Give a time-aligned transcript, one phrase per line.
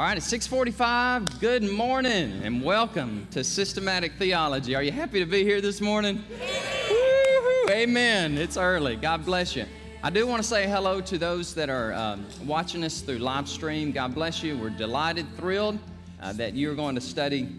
[0.00, 1.40] All right, it's 645.
[1.40, 4.74] Good morning and welcome to Systematic Theology.
[4.74, 6.24] Are you happy to be here this morning?
[7.68, 8.38] Amen.
[8.38, 8.96] It's early.
[8.96, 9.66] God bless you.
[10.02, 13.46] I do want to say hello to those that are um, watching us through live
[13.46, 13.92] stream.
[13.92, 14.56] God bless you.
[14.56, 15.78] We're delighted, thrilled
[16.22, 17.50] uh, that you're going to study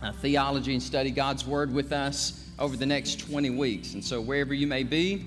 [0.00, 3.94] uh, theology and study God's Word with us over the next 20 weeks.
[3.94, 5.26] And so, wherever you may be,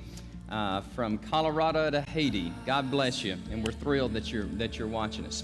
[0.50, 3.36] uh, from Colorado to Haiti, God bless you.
[3.52, 5.44] And we're thrilled that you're, that you're watching us.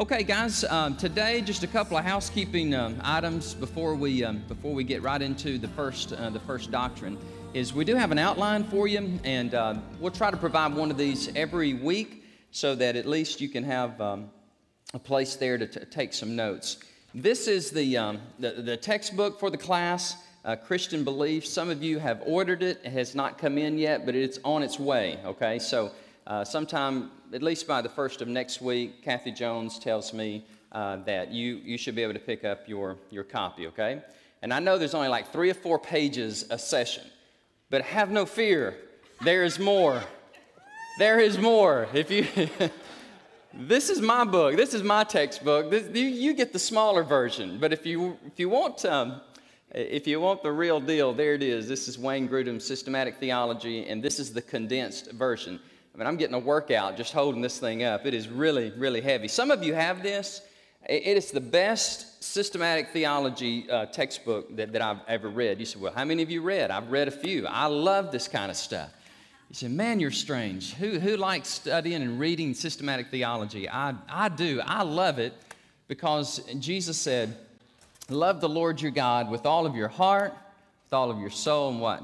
[0.00, 0.64] Okay, guys.
[0.64, 5.02] Um, today, just a couple of housekeeping um, items before we um, before we get
[5.02, 7.18] right into the first uh, the first doctrine.
[7.52, 10.90] Is we do have an outline for you, and uh, we'll try to provide one
[10.90, 14.30] of these every week so that at least you can have um,
[14.94, 16.78] a place there to t- take some notes.
[17.14, 20.16] This is the, um, the, the textbook for the class.
[20.46, 21.44] Uh, Christian Belief.
[21.44, 22.80] Some of you have ordered it.
[22.82, 25.18] It has not come in yet, but it's on its way.
[25.26, 25.90] Okay, so
[26.26, 30.96] uh, sometime, at least by the first of next week, Kathy Jones tells me uh,
[31.04, 34.02] that you, you should be able to pick up your, your copy, okay?
[34.42, 37.04] And I know there's only like three or four pages a session,
[37.68, 38.76] but have no fear,
[39.22, 40.02] there is more.
[40.98, 41.88] There is more.
[41.92, 42.26] If you.
[43.54, 44.56] this is my book.
[44.56, 45.70] This is my textbook.
[45.70, 47.58] This, you, you, get the smaller version.
[47.58, 49.20] But if you if you want um,
[49.72, 51.68] if you want the real deal, there it is.
[51.68, 55.60] This is Wayne Grudem's Systematic Theology, and this is the condensed version.
[55.94, 58.06] I mean, I'm getting a workout just holding this thing up.
[58.06, 59.28] It is really, really heavy.
[59.28, 60.42] Some of you have this.
[60.88, 65.60] It is the best systematic theology uh, textbook that, that I've ever read.
[65.60, 66.70] You said, Well, how many of you read?
[66.70, 67.46] I've read a few.
[67.46, 68.90] I love this kind of stuff.
[69.50, 70.74] You said, Man, you're strange.
[70.74, 73.68] Who, who likes studying and reading systematic theology?
[73.68, 74.62] I, I do.
[74.64, 75.34] I love it
[75.86, 77.36] because Jesus said,
[78.08, 80.32] Love the Lord your God with all of your heart,
[80.84, 82.02] with all of your soul, and what?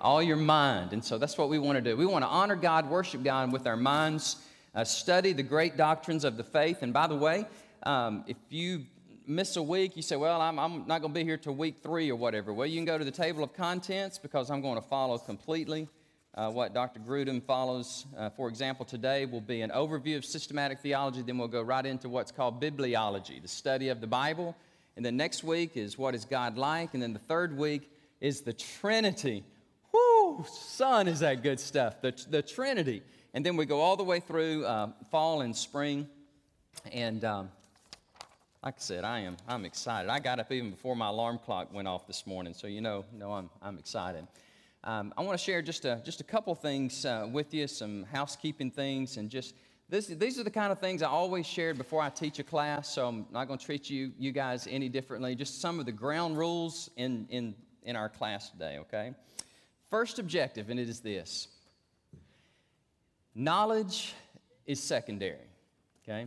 [0.00, 0.92] All your mind.
[0.92, 1.96] And so that's what we want to do.
[1.96, 4.36] We want to honor God, worship God with our minds,
[4.74, 6.82] uh, study the great doctrines of the faith.
[6.82, 7.46] And by the way,
[7.84, 8.86] um, if you
[9.26, 11.76] miss a week, you say, Well, I'm, I'm not going to be here till week
[11.82, 12.52] three or whatever.
[12.52, 15.88] Well, you can go to the table of contents because I'm going to follow completely
[16.34, 17.00] uh, what Dr.
[17.00, 18.06] Grudem follows.
[18.16, 21.84] Uh, for example, today will be an overview of systematic theology, then we'll go right
[21.84, 24.56] into what's called bibliology, the study of the Bible.
[24.96, 26.94] And then next week is what is God like?
[26.94, 27.90] And then the third week
[28.20, 29.44] is the Trinity
[30.38, 32.00] Whoo, son, is that good stuff.
[32.00, 33.02] The, the Trinity.
[33.34, 36.08] And then we go all the way through uh, fall and spring.
[36.92, 37.50] And um,
[38.62, 40.08] like I said, I am I'm excited.
[40.08, 43.04] I got up even before my alarm clock went off this morning, so you know,
[43.12, 44.28] know I'm, I'm excited.
[44.84, 48.04] Um, I want to share just a, just a couple things uh, with you, some
[48.04, 49.56] housekeeping things, and just
[49.88, 52.94] this, these are the kind of things I always shared before I teach a class,
[52.94, 55.34] so I'm not going to treat you, you guys any differently.
[55.34, 59.14] Just some of the ground rules in, in, in our class today, okay?
[59.90, 61.48] First objective, and it is this
[63.34, 64.14] knowledge
[64.66, 65.48] is secondary,
[66.02, 66.26] okay?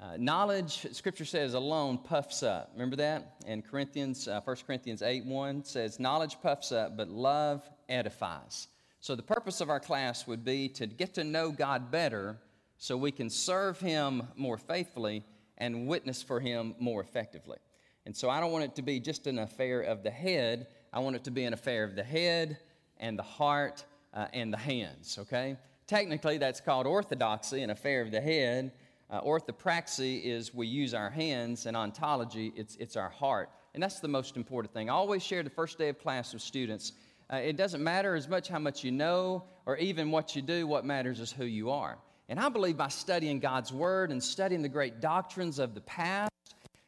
[0.00, 2.70] Uh, knowledge, Scripture says, alone puffs up.
[2.74, 3.36] Remember that?
[3.46, 8.68] And Corinthians, uh, 1 Corinthians 8 1 says, Knowledge puffs up, but love edifies.
[9.00, 12.38] So the purpose of our class would be to get to know God better
[12.76, 15.24] so we can serve Him more faithfully
[15.56, 17.58] and witness for Him more effectively.
[18.04, 21.00] And so I don't want it to be just an affair of the head, I
[21.00, 22.58] want it to be an affair of the head,
[22.98, 23.84] and the heart
[24.14, 25.56] uh, and the hands, okay?
[25.86, 28.72] Technically, that's called orthodoxy, an affair of the head.
[29.08, 33.50] Uh, orthopraxy is we use our hands, and ontology, it's, it's our heart.
[33.74, 34.90] And that's the most important thing.
[34.90, 36.92] I always share the first day of class with students.
[37.32, 40.66] Uh, it doesn't matter as much how much you know or even what you do,
[40.66, 41.98] what matters is who you are.
[42.28, 46.30] And I believe by studying God's Word and studying the great doctrines of the past,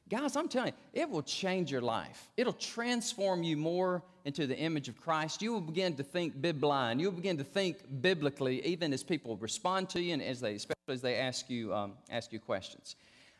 [0.08, 2.30] Guys, I'm telling you, it will change your life.
[2.36, 5.42] It'll transform you more into the image of Christ.
[5.42, 6.98] You will begin to think bibline.
[6.98, 10.94] You'll begin to think biblically, even as people respond to you and as they, especially
[10.94, 12.96] as they ask you, um, ask you questions.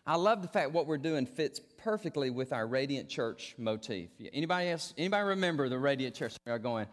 [0.06, 4.10] I love the fact what we're doing fits perfectly with our Radiant Church motif.
[4.32, 4.92] Anybody else?
[4.98, 6.34] Anybody remember the Radiant Church?
[6.44, 6.86] We Are going,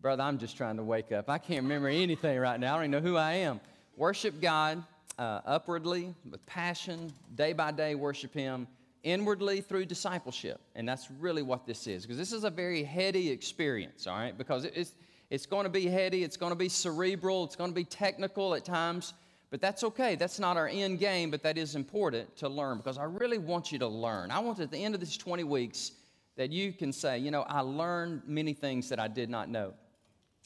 [0.00, 0.24] brother?
[0.24, 1.28] I'm just trying to wake up.
[1.28, 2.74] I can't remember anything right now.
[2.74, 3.60] I don't even know who I am.
[3.96, 4.82] Worship God
[5.18, 7.94] uh, upwardly with passion, day by day.
[7.94, 8.66] Worship Him
[9.02, 10.60] inwardly through discipleship.
[10.74, 14.36] And that's really what this is, because this is a very heady experience, all right?
[14.36, 14.94] Because it's,
[15.30, 18.54] it's going to be heady, it's going to be cerebral, it's going to be technical
[18.54, 19.14] at times,
[19.50, 20.14] but that's okay.
[20.14, 23.72] That's not our end game, but that is important to learn because I really want
[23.72, 24.30] you to learn.
[24.30, 25.92] I want at the end of these 20 weeks
[26.36, 29.74] that you can say, you know, I learned many things that I did not know.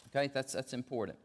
[0.09, 1.19] Okay, that's, that's important.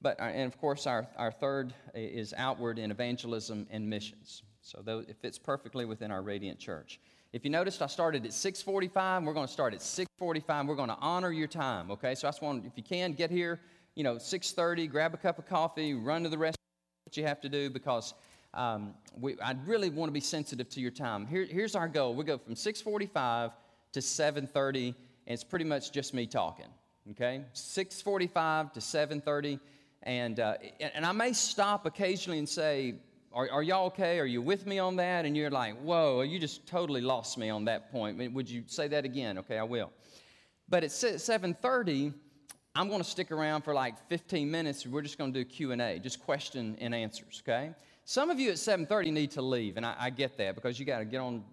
[0.00, 4.42] But, uh, and of course, our, our third is outward in evangelism and missions.
[4.66, 6.98] So it fits perfectly within our Radiant Church.
[7.32, 9.24] If you noticed, I started at 6:45.
[9.24, 10.66] We're going to start at 6:45.
[10.66, 11.92] We're going to honor your time.
[11.92, 13.60] Okay, so I just want, if you can, get here.
[13.94, 14.90] You know, 6:30.
[14.90, 15.94] Grab a cup of coffee.
[15.94, 16.58] Run to the rest.
[17.04, 18.14] What you have to do because
[18.54, 21.28] um, we, I really want to be sensitive to your time.
[21.28, 22.14] Here, here's our goal.
[22.14, 23.52] We go from 6:45
[23.92, 24.94] to 7:30, and
[25.26, 26.66] it's pretty much just me talking.
[27.12, 29.60] Okay, 6:45 to 7:30,
[30.02, 32.96] and uh, and I may stop occasionally and say,
[33.36, 34.18] are, are, y'all okay?
[34.18, 35.26] Are you with me on that?
[35.26, 38.32] And you're like, whoa, you just totally lost me on that point.
[38.32, 39.36] Would you say that again?
[39.36, 39.92] Okay, I will.
[40.70, 42.14] But at 7:30,
[42.74, 44.86] I'm going to stick around for like 15 minutes.
[44.86, 47.72] We're just going to do Q&A, just question and answers, okay?
[48.06, 50.86] Some of you at 7:30 need to leave, and I, I get that because you
[50.86, 51.44] got to get on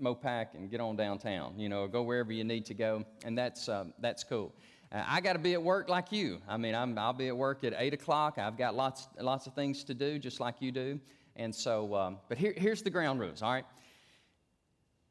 [0.00, 3.68] Mopac and get on downtown, you know, go wherever you need to go, and that's
[3.68, 4.54] um, that's cool.
[4.92, 6.40] Uh, I got to be at work like you.
[6.48, 8.38] I mean, i will be at work at eight o'clock.
[8.38, 11.00] I've got lots lots of things to do, just like you do,
[11.36, 11.94] and so.
[11.94, 13.42] Um, but here, here's the ground rules.
[13.42, 13.64] All right,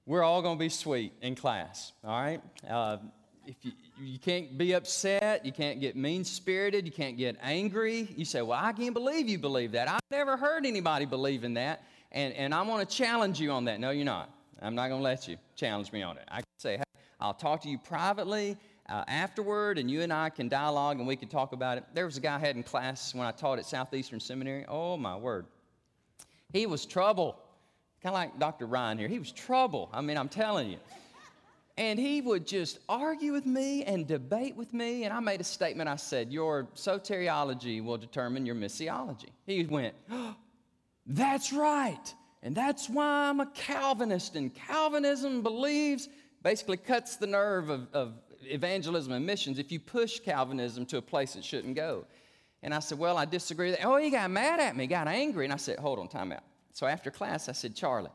[0.05, 1.93] we're all going to be sweet in class.
[2.03, 2.41] All right.
[2.69, 2.97] Uh,
[3.47, 8.07] if you, you can't be upset, you can't get mean spirited, you can't get angry.
[8.15, 9.89] You say, Well, I can't believe you believe that.
[9.89, 11.83] I've never heard anybody believe in that.
[12.11, 13.79] And, and I want to challenge you on that.
[13.79, 14.29] No, you're not.
[14.61, 16.23] I'm not going to let you challenge me on it.
[16.27, 16.83] I can say, Hey,
[17.19, 18.57] I'll talk to you privately
[18.91, 21.85] uh, afterward, and you and I can dialogue and we can talk about it.
[21.93, 24.65] There was a guy I had in class when I taught at Southeastern Seminary.
[24.67, 25.45] Oh, my word.
[26.51, 27.37] He was trouble.
[28.03, 28.65] Kind of like Dr.
[28.65, 29.07] Ryan here.
[29.07, 29.89] He was trouble.
[29.93, 30.77] I mean, I'm telling you.
[31.77, 35.05] And he would just argue with me and debate with me.
[35.05, 35.87] And I made a statement.
[35.87, 39.29] I said, Your soteriology will determine your missiology.
[39.45, 40.35] He went, oh,
[41.07, 42.13] That's right.
[42.43, 44.35] And that's why I'm a Calvinist.
[44.35, 46.09] And Calvinism believes,
[46.43, 51.01] basically cuts the nerve of, of evangelism and missions if you push Calvinism to a
[51.01, 52.05] place it shouldn't go.
[52.63, 53.75] And I said, Well, I disagree.
[53.83, 55.45] Oh, he got mad at me, got angry.
[55.45, 56.43] And I said, Hold on, time out.
[56.73, 58.11] So after class, I said, Charlie,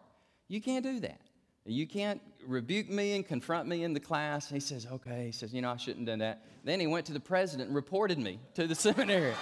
[0.49, 1.21] you can't do that.
[1.65, 4.49] You can't rebuke me and confront me in the class.
[4.49, 5.27] He says, okay.
[5.27, 6.43] He says, you know, I shouldn't have done that.
[6.65, 9.35] Then he went to the president and reported me to the seminary.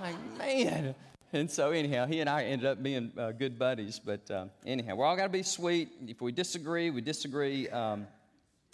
[0.00, 0.94] like, man.
[1.32, 4.00] And so, anyhow, he and I ended up being uh, good buddies.
[4.04, 5.90] But uh, anyhow, we're all got to be sweet.
[6.06, 8.06] If we disagree, we disagree um,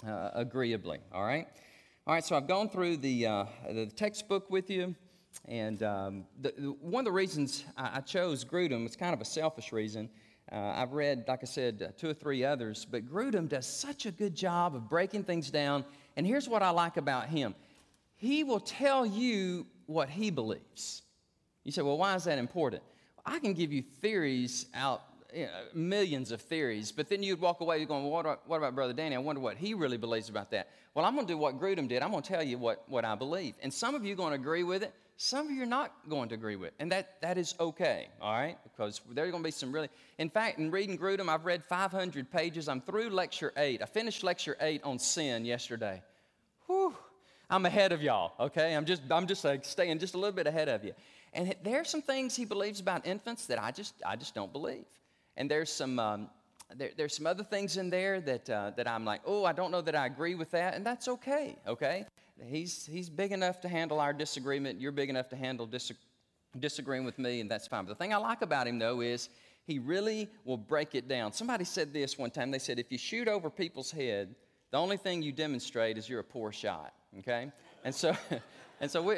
[0.06, 0.98] uh, agreeably.
[1.12, 1.46] All right?
[2.06, 4.94] All right, so I've gone through the, uh, the textbook with you.
[5.46, 9.20] And um, the, the, one of the reasons I, I chose Grudem, it's kind of
[9.20, 10.10] a selfish reason
[10.52, 14.06] uh, I've read, like I said, uh, two or three others, but Grudem does such
[14.06, 15.84] a good job of breaking things down.
[16.16, 17.54] And here's what I like about him
[18.16, 21.02] he will tell you what he believes.
[21.64, 22.82] You say, well, why is that important?
[23.24, 25.02] I can give you theories out,
[25.34, 28.48] you know, millions of theories, but then you'd walk away you're going, well, what, about,
[28.48, 29.16] what about Brother Danny?
[29.16, 30.68] I wonder what he really believes about that.
[30.94, 32.02] Well, I'm going to do what Grudem did.
[32.02, 33.54] I'm going to tell you what, what I believe.
[33.62, 34.92] And some of you are going to agree with it,
[35.22, 36.68] some of you are not going to agree with.
[36.68, 36.74] It.
[36.78, 38.56] And that, that is okay, all right?
[38.64, 39.90] Because there are going to be some really.
[40.16, 42.70] In fact, in reading Grudem, I've read 500 pages.
[42.70, 43.82] I'm through lecture eight.
[43.82, 46.02] I finished lecture eight on sin yesterday.
[46.66, 46.94] Whew.
[47.50, 48.74] I'm ahead of y'all, okay?
[48.74, 50.94] I'm just, I'm just like staying just a little bit ahead of you.
[51.34, 54.52] And there are some things he believes about infants that I just, I just don't
[54.52, 54.86] believe.
[55.36, 56.30] And there's some, um,
[56.76, 59.70] there, there's some other things in there that, uh, that I'm like, oh, I don't
[59.70, 62.06] know that I agree with that, and that's okay, okay?
[62.44, 64.80] He's, he's big enough to handle our disagreement.
[64.80, 65.92] You're big enough to handle dis-
[66.58, 67.84] disagreeing with me, and that's fine.
[67.84, 69.28] But the thing I like about him, though, is
[69.66, 71.32] he really will break it down.
[71.32, 72.50] Somebody said this one time.
[72.50, 74.34] They said, if you shoot over people's head,
[74.70, 77.50] the only thing you demonstrate is you're a poor shot, okay?
[77.84, 78.16] And so,
[78.80, 79.16] and so we,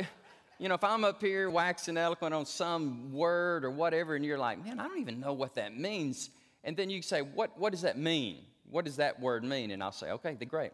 [0.62, 4.38] you know, if I'm up here waxing eloquent on some word or whatever, and you're
[4.38, 6.30] like, man, I don't even know what that means.
[6.62, 8.44] And then you say, what, what does that mean?
[8.70, 9.72] What does that word mean?
[9.72, 10.70] And I'll say, okay, the great.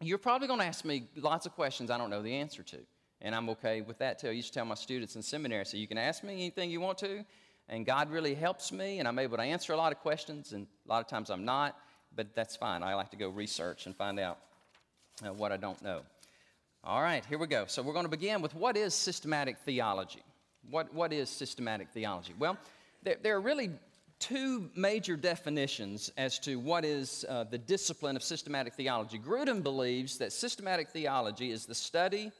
[0.00, 2.78] You're probably going to ask me lots of questions I don't know the answer to.
[3.20, 4.28] And I'm okay with that too.
[4.28, 6.80] I used to tell my students in seminary, so you can ask me anything you
[6.80, 7.22] want to,
[7.68, 10.66] and God really helps me, and I'm able to answer a lot of questions, and
[10.86, 11.76] a lot of times I'm not,
[12.16, 12.82] but that's fine.
[12.82, 14.38] I like to go research and find out
[15.22, 16.00] uh, what I don't know.
[16.84, 17.66] All right, here we go.
[17.68, 20.24] So we're going to begin with what is systematic theology?
[20.68, 22.34] What, what is systematic theology?
[22.36, 22.58] Well,
[23.04, 23.70] there, there are really
[24.18, 29.16] two major definitions as to what is uh, the discipline of systematic theology.
[29.16, 32.32] Grudem believes that systematic theology is the study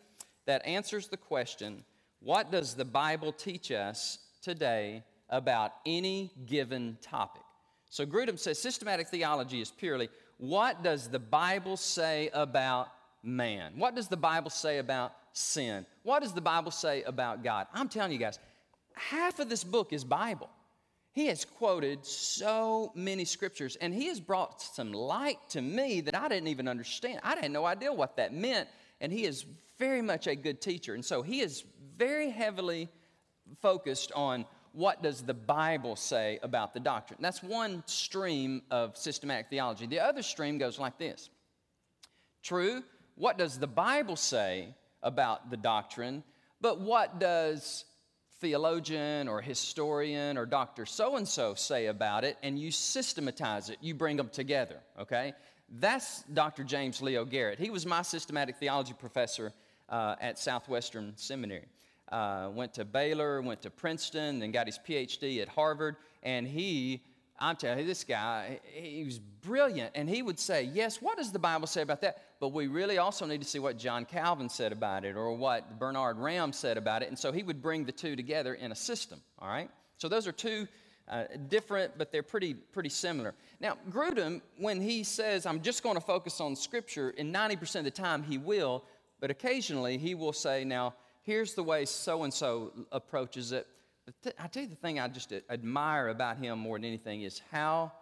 [0.46, 1.84] that answers the question
[2.18, 7.42] what does the Bible teach us today about any given topic?
[7.90, 10.08] So Grudem says systematic theology is purely
[10.38, 12.88] what does the Bible say about
[13.23, 13.73] man?
[13.76, 15.87] What does the Bible say about sin?
[16.02, 17.67] What does the Bible say about God?
[17.73, 18.38] I'm telling you guys,
[18.95, 20.50] half of this book is Bible.
[21.12, 26.14] He has quoted so many scriptures, and he has brought some light to me that
[26.14, 27.21] I didn't even understand.
[27.23, 28.69] I had no idea what that meant,
[29.00, 29.45] and he is
[29.79, 30.95] very much a good teacher.
[30.95, 31.64] And so he is
[31.99, 32.88] very heavily
[33.61, 37.19] focused on what does the Bible say about the doctrine.
[37.21, 39.87] That's one stream of systematic theology.
[39.87, 41.29] The other stream goes like this
[42.43, 42.83] True,
[43.14, 46.23] what does the Bible say about the doctrine,
[46.61, 47.85] but what does
[48.40, 50.85] theologian or historian or Dr.
[50.85, 55.33] So and so say about it, and you systematize it, you bring them together, okay?
[55.69, 56.64] That's Dr.
[56.64, 57.59] James Leo Garrett.
[57.59, 59.52] He was my systematic theology professor
[59.88, 61.69] uh, at Southwestern Seminary.
[62.11, 67.02] Uh, went to Baylor, went to Princeton, then got his PhD at Harvard, and he
[67.39, 69.93] I'm telling you, this guy, he was brilliant.
[69.95, 72.23] And he would say, Yes, what does the Bible say about that?
[72.41, 75.79] But we really also need to see what John Calvin said about it or what
[75.79, 77.09] Bernard Ramm said about it.
[77.09, 79.71] And so he would bring the two together in a system, all right?
[79.99, 80.67] So those are two
[81.09, 83.35] uh, different, but they're pretty, pretty similar.
[83.61, 87.85] Now, Grudem, when he says, I'm just going to focus on Scripture, in 90% of
[87.85, 88.85] the time he will,
[89.21, 93.67] but occasionally he will say, Now, here's the way so and so approaches it
[94.38, 97.92] I tell you the thing I just admire about him more than anything is how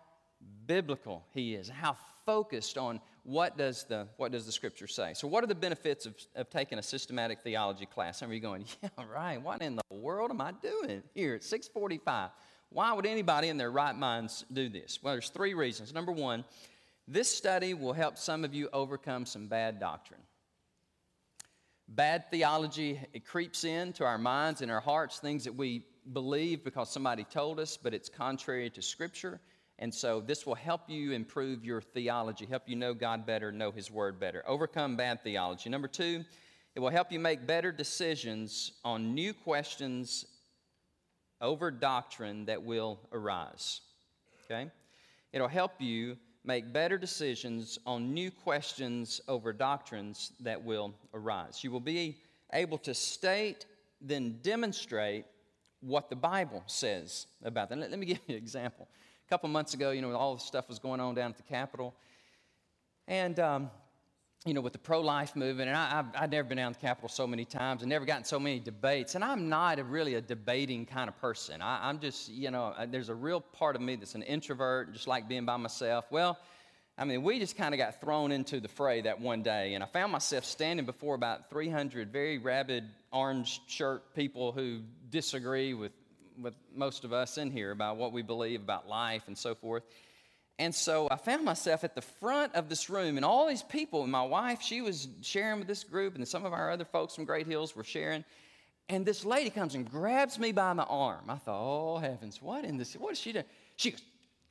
[0.67, 5.13] biblical he is, how focused on what does the, what does the scripture say.
[5.15, 8.23] So, what are the benefits of, of taking a systematic theology class?
[8.23, 12.31] Of you going, yeah, right, what in the world am I doing here at 645?
[12.71, 15.01] Why would anybody in their right minds do this?
[15.03, 15.93] Well, there's three reasons.
[15.93, 16.45] Number one,
[17.09, 20.21] this study will help some of you overcome some bad doctrine.
[21.89, 26.91] Bad theology, it creeps into our minds and our hearts, things that we believe because
[26.91, 29.41] somebody told us, but it's contrary to Scripture.
[29.79, 33.71] And so this will help you improve your theology, help you know God better, know
[33.71, 34.43] His Word better.
[34.47, 35.71] Overcome bad theology.
[35.71, 36.25] Number two,
[36.75, 40.27] it will help you make better decisions on new questions
[41.41, 43.81] over doctrine that will arise.
[44.45, 44.71] Okay?
[45.33, 51.63] It'll help you make better decisions on new questions over doctrines that will arise.
[51.63, 52.19] You will be
[52.53, 53.67] able to state,
[54.01, 55.25] then demonstrate
[55.81, 57.79] what the Bible says about that.
[57.79, 58.89] Let, let me give you an example.
[59.27, 61.43] A couple months ago, you know, all the stuff was going on down at the
[61.43, 61.95] Capitol.
[63.07, 63.71] And, um,
[64.47, 66.79] you know, with the pro life movement, and I, have I've never been down the
[66.79, 69.15] Capitol so many times and never gotten so many debates.
[69.15, 71.61] And I'm not a, really a debating kind of person.
[71.61, 74.93] I, I'm just, you know, uh, there's a real part of me that's an introvert,
[74.93, 76.07] just like being by myself.
[76.11, 76.39] Well,
[77.01, 79.83] I mean, we just kind of got thrown into the fray that one day, and
[79.83, 85.93] I found myself standing before about 300 very rabid orange shirt people who disagree with,
[86.39, 89.83] with most of us in here about what we believe about life and so forth.
[90.59, 94.03] And so I found myself at the front of this room, and all these people,
[94.03, 97.15] and my wife, she was sharing with this group, and some of our other folks
[97.15, 98.27] from Great Hills were sharing.
[98.91, 101.31] And this lady comes and grabs me by my arm.
[101.31, 102.93] I thought, oh heavens, what in this?
[102.93, 103.47] What is she doing?
[103.77, 104.03] She goes,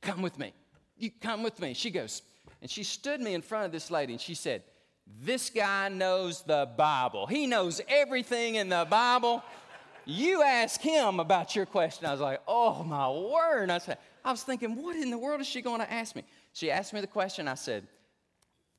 [0.02, 0.52] Come with me.
[0.98, 1.76] You come with me.
[1.76, 2.24] She goes,
[2.62, 4.64] and she stood me in front of this lady, and she said,
[5.22, 7.26] This guy knows the Bible.
[7.26, 9.44] He knows everything in the Bible.
[10.06, 12.06] You ask him about your question.
[12.06, 13.70] I was like, Oh my word.
[13.70, 16.24] I said, I was thinking, what in the world is she going to ask me?
[16.54, 17.48] She asked me the question.
[17.48, 17.88] I said,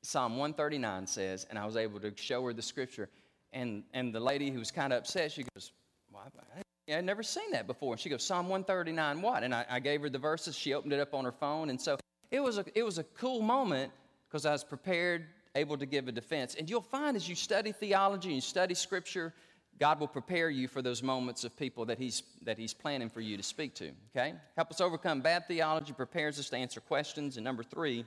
[0.03, 3.09] Psalm 139 says, and I was able to show her the scripture.
[3.53, 5.71] And, and the lady who was kind of upset, she goes,
[6.11, 6.23] well,
[6.55, 7.93] I, I'd never seen that before.
[7.93, 9.43] And she goes, Psalm 139, what?
[9.43, 10.55] And I, I gave her the verses.
[10.55, 11.69] She opened it up on her phone.
[11.69, 11.97] And so
[12.31, 13.91] it was a, it was a cool moment
[14.27, 16.55] because I was prepared, able to give a defense.
[16.55, 19.33] And you'll find as you study theology and you study scripture,
[19.77, 23.19] God will prepare you for those moments of people that he's, that he's planning for
[23.19, 23.91] you to speak to.
[24.15, 24.33] Okay?
[24.55, 27.35] Help us overcome bad theology, prepares us to answer questions.
[27.35, 28.05] And number three,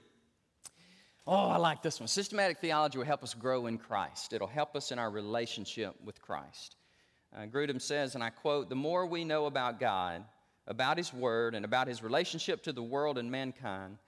[1.27, 2.07] oh, I like this one.
[2.09, 6.23] Systematic theology will help us grow in Christ, it'll help us in our relationship with
[6.23, 6.77] Christ.
[7.37, 10.25] Uh, Grudem says, and I quote, the more we know about God,
[10.69, 13.99] about His Word, and about His relationship to the world and mankind,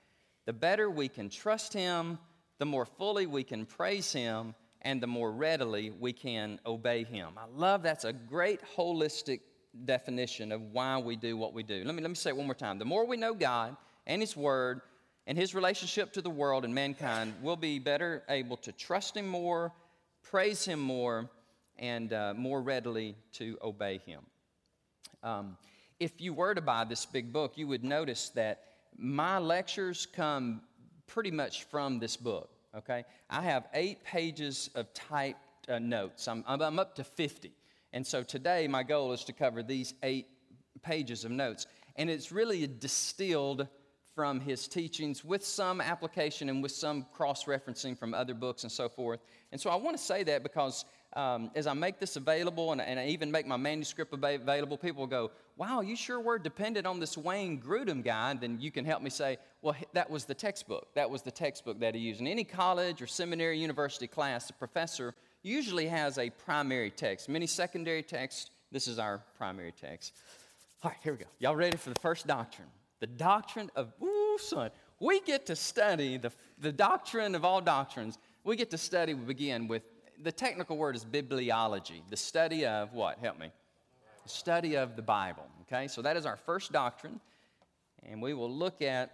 [0.46, 2.18] the better we can trust Him,
[2.58, 4.54] the more fully we can praise Him,
[4.86, 7.30] and the more readily we can obey him.
[7.36, 9.40] I love that's a great holistic
[9.84, 11.82] definition of why we do what we do.
[11.84, 12.78] Let me, let me say it one more time.
[12.78, 13.76] The more we know God
[14.06, 14.80] and His Word
[15.26, 19.26] and His relationship to the world and mankind, we'll be better able to trust Him
[19.26, 19.72] more,
[20.22, 21.28] praise Him more,
[21.78, 24.20] and uh, more readily to obey Him.
[25.24, 25.56] Um,
[25.98, 28.62] if you were to buy this big book, you would notice that
[28.98, 30.62] my lectures come
[31.06, 33.04] pretty much from this book okay?
[33.30, 36.28] I have eight pages of typed uh, notes.
[36.28, 37.52] I'm, I'm up to 50.
[37.92, 40.26] And so today, my goal is to cover these eight
[40.82, 41.66] pages of notes.
[41.96, 43.66] And it's really distilled
[44.14, 48.72] from his teachings with some application and with some cross referencing from other books and
[48.72, 49.20] so forth.
[49.52, 50.84] And so I want to say that because
[51.16, 55.06] um, as I make this available and, and, I even make my manuscript available, people
[55.06, 58.30] go, Wow, you sure were dependent on this Wayne Grudem guy.
[58.30, 60.94] And then you can help me say, Well, that was the textbook.
[60.94, 62.20] That was the textbook that he used.
[62.20, 67.30] In any college or seminary, university class, the professor usually has a primary text.
[67.30, 70.12] Many secondary texts, this is our primary text.
[70.82, 71.30] All right, here we go.
[71.38, 72.68] Y'all ready for the first doctrine?
[73.00, 74.70] The doctrine of, ooh, son,
[75.00, 78.18] we get to study the, the doctrine of all doctrines.
[78.44, 79.82] We get to study, we begin with
[80.22, 83.18] the technical word is bibliology, the study of what?
[83.18, 83.50] Help me.
[84.26, 85.46] study of the Bible.
[85.62, 87.20] Okay, so that is our first doctrine,
[88.04, 89.12] and we will look at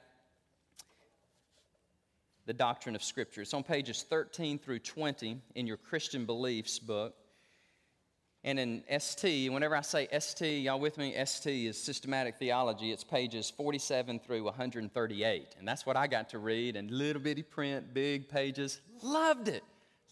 [2.46, 3.42] the doctrine of Scripture.
[3.42, 7.14] It's on pages 13 through 20 in your Christian Beliefs book.
[8.44, 11.14] And in ST, whenever I say ST, y'all with me?
[11.24, 12.90] ST is systematic theology.
[12.90, 15.54] It's pages 47 through 138.
[15.58, 18.80] And that's what I got to read in little bitty print, big pages.
[19.00, 19.62] Loved it.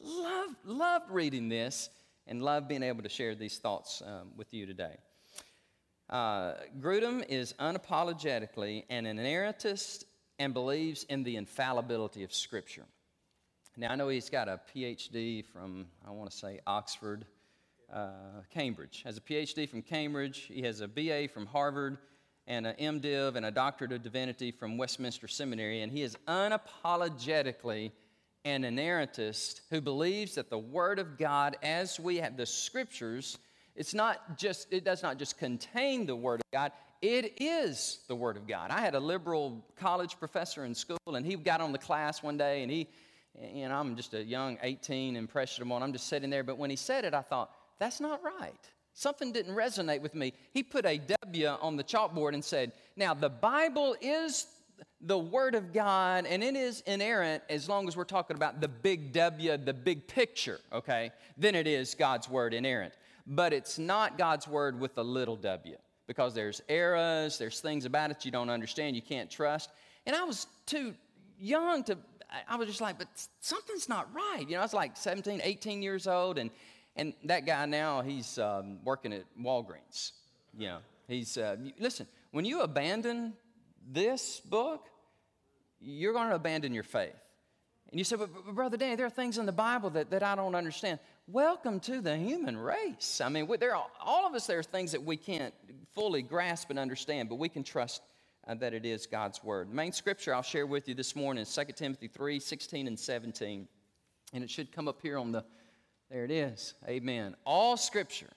[0.02, 1.90] Loved, loved reading this
[2.26, 4.97] and loved being able to share these thoughts um, with you today.
[6.09, 10.04] Uh, Grudem is unapologetically an inerrantist
[10.38, 12.87] and believes in the infallibility of Scripture.
[13.76, 17.26] Now, I know he's got a PhD from, I want to say, Oxford
[17.92, 18.09] uh,
[18.52, 19.02] Cambridge.
[19.04, 20.50] Has a PhD from Cambridge.
[20.52, 21.99] He has a BA from Harvard
[22.47, 25.83] and an MDiv and a doctorate of divinity from Westminster Seminary.
[25.83, 27.92] And he is unapologetically
[28.44, 33.38] an inerrantist who believes that the Word of God, as we have the Scriptures,
[33.76, 38.14] it's not just, it does not just contain the Word of God, it is the
[38.14, 38.70] Word of God.
[38.70, 42.37] I had a liberal college professor in school, and he got on the class one
[42.37, 42.88] day, and he,
[43.52, 46.44] you know, I'm just a young 18, impressionable, and I'm just sitting there.
[46.44, 48.68] But when he said it, I thought, that's not right.
[48.92, 50.35] Something didn't resonate with me.
[50.52, 51.00] He put a
[51.32, 54.47] W on the chalkboard and said, Now, the Bible is
[55.00, 58.68] the Word of God, and it is inerrant as long as we're talking about the
[58.68, 61.10] big W, the big picture, okay?
[61.37, 62.94] Then it is God's Word inerrant.
[63.26, 68.10] But it's not God's Word with a little w, because there's errors, there's things about
[68.10, 69.70] it you don't understand, you can't trust.
[70.06, 70.94] And I was too
[71.38, 71.96] young to,
[72.49, 73.08] I was just like, but
[73.40, 74.44] something's not right.
[74.46, 76.50] You know, I was like 17, 18 years old, and
[76.96, 80.12] and that guy now, he's um, working at Walgreens.
[80.58, 83.34] You know, he's, uh, listen, when you abandon
[83.92, 84.87] this book,
[85.80, 87.14] you're going to abandon your faith.
[87.90, 90.23] And you say, but, but, Brother Danny, there are things in the Bible that, that
[90.23, 91.00] I don't understand.
[91.26, 93.20] Welcome to the human race.
[93.20, 95.54] I mean, there are, all of us, there are things that we can't
[95.94, 98.02] fully grasp and understand, but we can trust
[98.47, 99.70] uh, that it is God's Word.
[99.70, 102.99] The main scripture I'll share with you this morning is 2 Timothy 3 16 and
[102.99, 103.68] 17.
[104.32, 105.44] And it should come up here on the
[106.11, 106.74] there it is.
[106.88, 107.37] Amen.
[107.44, 108.31] All scripture,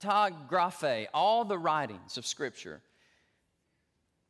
[0.00, 2.82] ta graphe, all the writings of scripture,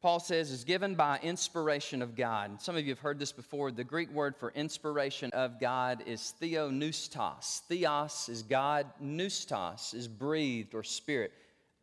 [0.03, 2.61] Paul says, is given by inspiration of God.
[2.61, 3.71] Some of you have heard this before.
[3.71, 7.61] The Greek word for inspiration of God is theopneustos.
[7.69, 11.33] Theos is God, pneustos is breathed or spirit.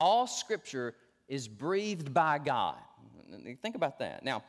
[0.02, 0.96] All scripture
[1.30, 2.76] is breathed by God.
[3.62, 4.26] Think about that.
[4.26, 4.44] Now,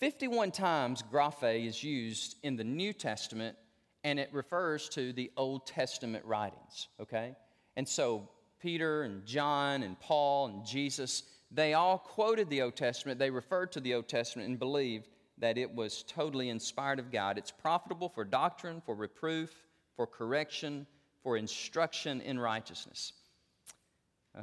[0.00, 3.54] 51 times graphe is used in the New Testament
[4.02, 7.34] and it refers to the Old Testament writings, okay?
[7.76, 8.30] And so
[8.62, 11.22] Peter and John and Paul and Jesus,
[11.54, 13.18] they all quoted the Old Testament.
[13.18, 17.38] They referred to the Old Testament and believed that it was totally inspired of God.
[17.38, 19.54] It's profitable for doctrine, for reproof,
[19.96, 20.86] for correction,
[21.22, 23.12] for instruction in righteousness.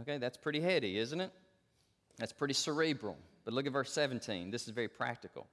[0.01, 1.31] Okay, that's pretty heady, isn't it?
[2.17, 3.17] That's pretty cerebral.
[3.43, 4.51] But look at verse 17.
[4.51, 5.47] This is very practical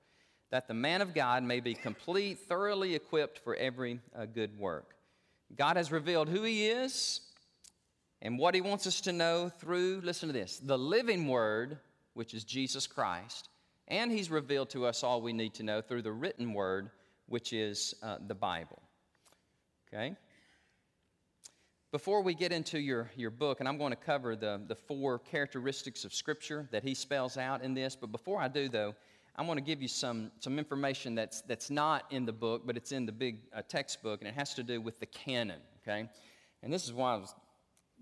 [0.50, 4.94] that the man of God may be complete, thoroughly equipped for every uh, good work.
[5.56, 7.20] God has revealed who He is
[8.22, 11.78] and what He wants us to know through, listen to this, the living Word,
[12.14, 13.48] which is Jesus Christ,
[13.88, 16.90] and He's revealed to us all we need to know through the written Word,
[17.26, 18.82] which is uh, the Bible.
[19.88, 20.16] Okay?
[21.90, 25.18] Before we get into your, your book, and I'm going to cover the, the four
[25.18, 28.94] characteristics of Scripture that he spells out in this, but before I do, though,
[29.36, 32.76] I'm going to give you some, some information that's, that's not in the book, but
[32.76, 36.10] it's in the big uh, textbook, and it has to do with the canon, okay?
[36.62, 37.34] And this is why I was,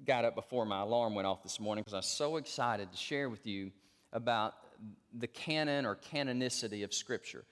[0.04, 2.98] got up before my alarm went off this morning, because I was so excited to
[2.98, 3.70] share with you
[4.12, 4.54] about
[5.14, 7.44] the canon or canonicity of Scripture.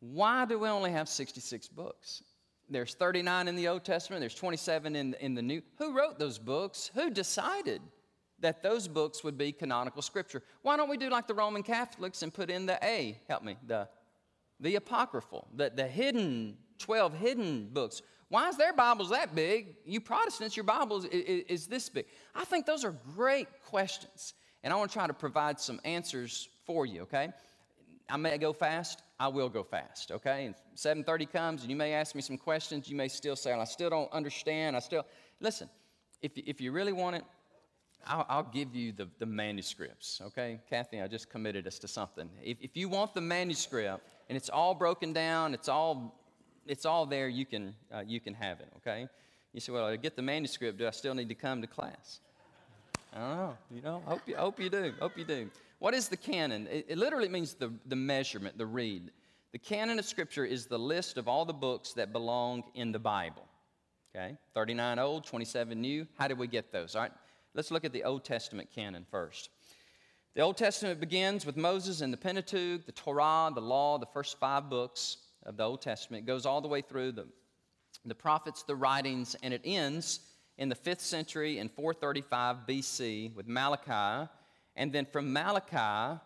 [0.00, 2.22] Why do we only have 66 books?
[2.68, 5.62] There's 39 in the Old Testament, there's 27 in, in the New.
[5.78, 6.90] Who wrote those books?
[6.94, 7.82] Who decided?
[8.42, 10.42] that those books would be canonical scripture.
[10.62, 13.56] Why don't we do like the Roman Catholics and put in the A, help me,
[13.66, 13.88] the,
[14.60, 18.02] the apocryphal, the, the hidden, 12 hidden books?
[18.32, 19.76] Why is their Bibles that big?
[19.84, 22.06] You Protestants, your Bible is, is, is this big.
[22.34, 24.32] I think those are great questions,
[24.64, 27.28] and I want to try to provide some answers for you, okay?
[28.08, 30.46] I may go fast, I will go fast, okay?
[30.46, 33.64] And 7:30 comes and you may ask me some questions, you may still say, I
[33.64, 34.76] still don't understand.
[34.76, 35.04] I still
[35.38, 35.68] listen,
[36.22, 37.24] if, if you really want it,
[38.06, 40.58] I'll, I'll, give you the, the manuscripts, okay?
[40.70, 42.30] Kathy, I just committed us to something.
[42.42, 46.21] If, if you want the manuscript and it's all broken down, it's all,
[46.66, 49.08] it's all there, you can, uh, you can have it, okay?
[49.52, 52.20] You say, well, I get the manuscript, do I still need to come to class?
[53.14, 55.50] I don't know, you know, hope you, hope you do, hope you do.
[55.78, 56.68] What is the canon?
[56.70, 59.10] It, it literally means the, the measurement, the reed.
[59.52, 62.98] The canon of Scripture is the list of all the books that belong in the
[62.98, 63.44] Bible.
[64.14, 64.36] Okay?
[64.54, 66.06] 39 old, 27 new.
[66.18, 66.94] How did we get those?
[66.94, 67.12] All right?
[67.54, 69.50] Let's look at the Old Testament canon first.
[70.34, 74.38] The Old Testament begins with Moses and the Pentateuch, the Torah, the law, the first
[74.38, 76.24] five books of the Old Testament.
[76.24, 77.26] It goes all the way through the,
[78.04, 80.20] the prophets, the writings, and it ends
[80.58, 84.30] in the 5th century in 435 BC with Malachi.
[84.76, 86.20] And then from Malachi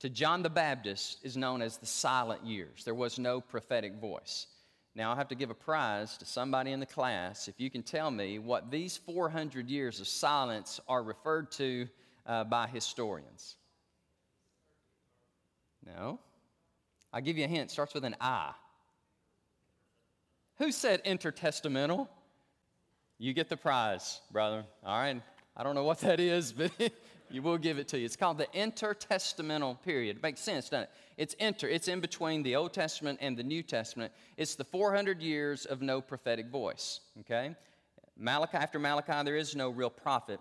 [0.00, 2.84] to John the Baptist is known as the silent years.
[2.84, 4.46] There was no prophetic voice.
[4.96, 7.82] Now, I'll have to give a prize to somebody in the class if you can
[7.82, 11.88] tell me what these 400 years of silence are referred to
[12.26, 13.56] uh, by historians.
[15.84, 16.20] No.
[17.14, 17.70] I'll give you a hint.
[17.70, 18.50] It starts with an I.
[20.58, 22.08] Who said intertestamental?
[23.18, 24.64] You get the prize, brother.
[24.84, 25.22] All right.
[25.56, 26.72] I don't know what that is, but
[27.30, 28.04] you will give it to you.
[28.04, 30.16] It's called the intertestamental period.
[30.16, 30.90] It makes sense, doesn't it?
[31.16, 34.12] It's inter, it's in between the Old Testament and the New Testament.
[34.36, 37.54] It's the 400 years of no prophetic voice, okay?
[38.16, 40.40] Malachi, after Malachi, there is no real prophet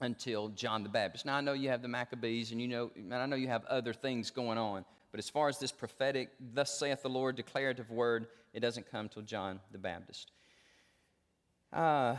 [0.00, 1.26] until John the Baptist.
[1.26, 3.66] Now, I know you have the Maccabees, and you know, and I know you have
[3.66, 7.90] other things going on, but as far as this prophetic, thus saith the Lord, declarative
[7.90, 10.32] word, it doesn't come till John the Baptist.
[11.72, 12.16] Uh,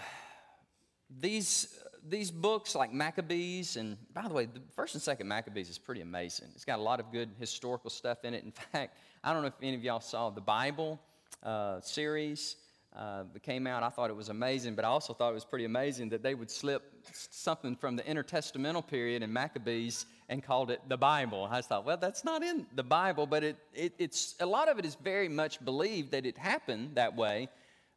[1.19, 5.77] these, these books like Maccabees, and by the way, the first and second Maccabees is
[5.77, 6.47] pretty amazing.
[6.55, 8.43] It's got a lot of good historical stuff in it.
[8.43, 10.99] In fact, I don't know if any of y'all saw the Bible
[11.43, 12.55] uh, series
[12.95, 13.83] uh, that came out.
[13.83, 16.35] I thought it was amazing, but I also thought it was pretty amazing that they
[16.35, 16.83] would slip
[17.29, 21.47] something from the intertestamental period in Maccabees and called it the Bible.
[21.49, 24.77] I thought, well, that's not in the Bible, but it, it, it's a lot of
[24.77, 27.49] it is very much believed that it happened that way,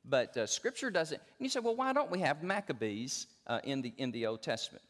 [0.05, 1.21] but uh, Scripture doesn't.
[1.39, 4.43] And you say, well, why don't we have Maccabees uh, in, the, in the Old
[4.43, 4.85] Testament?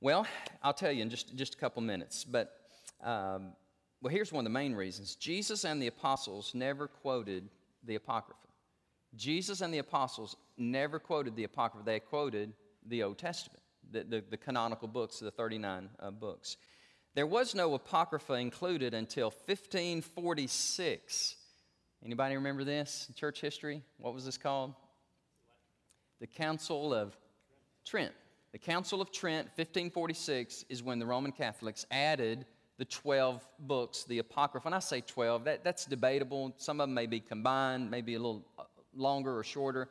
[0.00, 0.26] Well,
[0.62, 2.54] I'll tell you in just, just a couple minutes, but
[3.02, 3.52] um,
[4.00, 7.48] well, here's one of the main reasons Jesus and the apostles never quoted
[7.84, 8.47] the Apocrypha.
[9.18, 12.54] Jesus and the apostles never quoted the Apocrypha, they quoted
[12.86, 16.56] the Old Testament, the, the, the canonical books, the 39 uh, books.
[17.14, 21.36] There was no Apocrypha included until 1546.
[22.04, 23.82] Anybody remember this church history?
[23.98, 24.74] What was this called?
[26.20, 27.16] The Council of
[27.84, 28.12] Trent.
[28.52, 32.46] The Council of Trent, 1546, is when the Roman Catholics added
[32.78, 34.68] the 12 books, the Apocrypha.
[34.68, 36.54] And I say 12, that, that's debatable.
[36.56, 38.62] Some of them may be combined, maybe a little uh,
[38.94, 39.88] longer or shorter.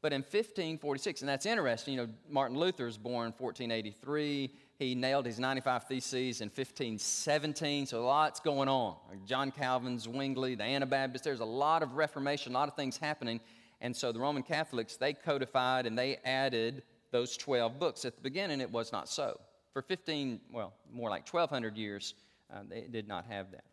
[0.00, 4.50] But in 1546, and that's interesting, you know, Martin Luther was born 1483.
[4.78, 8.96] He nailed his 95 Theses in 1517, so a lots going on.
[9.26, 13.40] John Calvin's Zwingli, the Anabaptists, there's a lot of Reformation, a lot of things happening.
[13.80, 18.04] And so the Roman Catholics, they codified and they added those 12 books.
[18.04, 19.40] At the beginning, it was not so.
[19.72, 22.14] For 15, well, more like 1,200 years,
[22.52, 23.64] uh, they did not have that.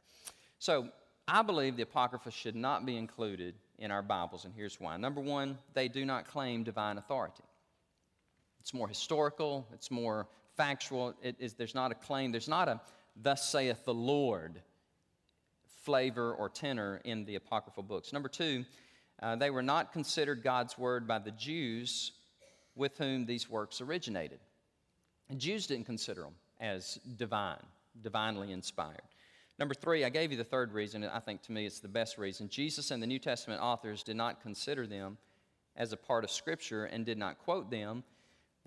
[0.58, 0.90] So
[1.28, 4.98] I believe the Apocrypha should not be included in our Bibles, and here's why.
[4.98, 7.44] Number one, they do not claim divine authority.
[8.60, 11.14] It's more historical, it's more factual.
[11.22, 12.82] It is, there's not a claim, there's not a
[13.16, 14.62] thus saith the Lord
[15.84, 18.12] flavor or tenor in the apocryphal books.
[18.12, 18.66] Number two,
[19.22, 22.12] uh, they were not considered God's word by the Jews
[22.76, 24.40] with whom these works originated.
[25.30, 27.64] And Jews didn't consider them as divine,
[28.02, 29.02] divinely inspired.
[29.58, 31.88] Number three, I gave you the third reason, and I think to me it's the
[31.88, 32.50] best reason.
[32.50, 35.18] Jesus and the New Testament authors did not consider them
[35.78, 38.04] as a part of Scripture and did not quote them.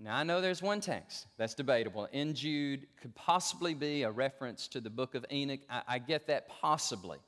[0.00, 2.08] Now, I know there's one text that's debatable.
[2.12, 5.60] In Jude could possibly be a reference to the book of Enoch.
[5.68, 7.18] I, I get that possibly.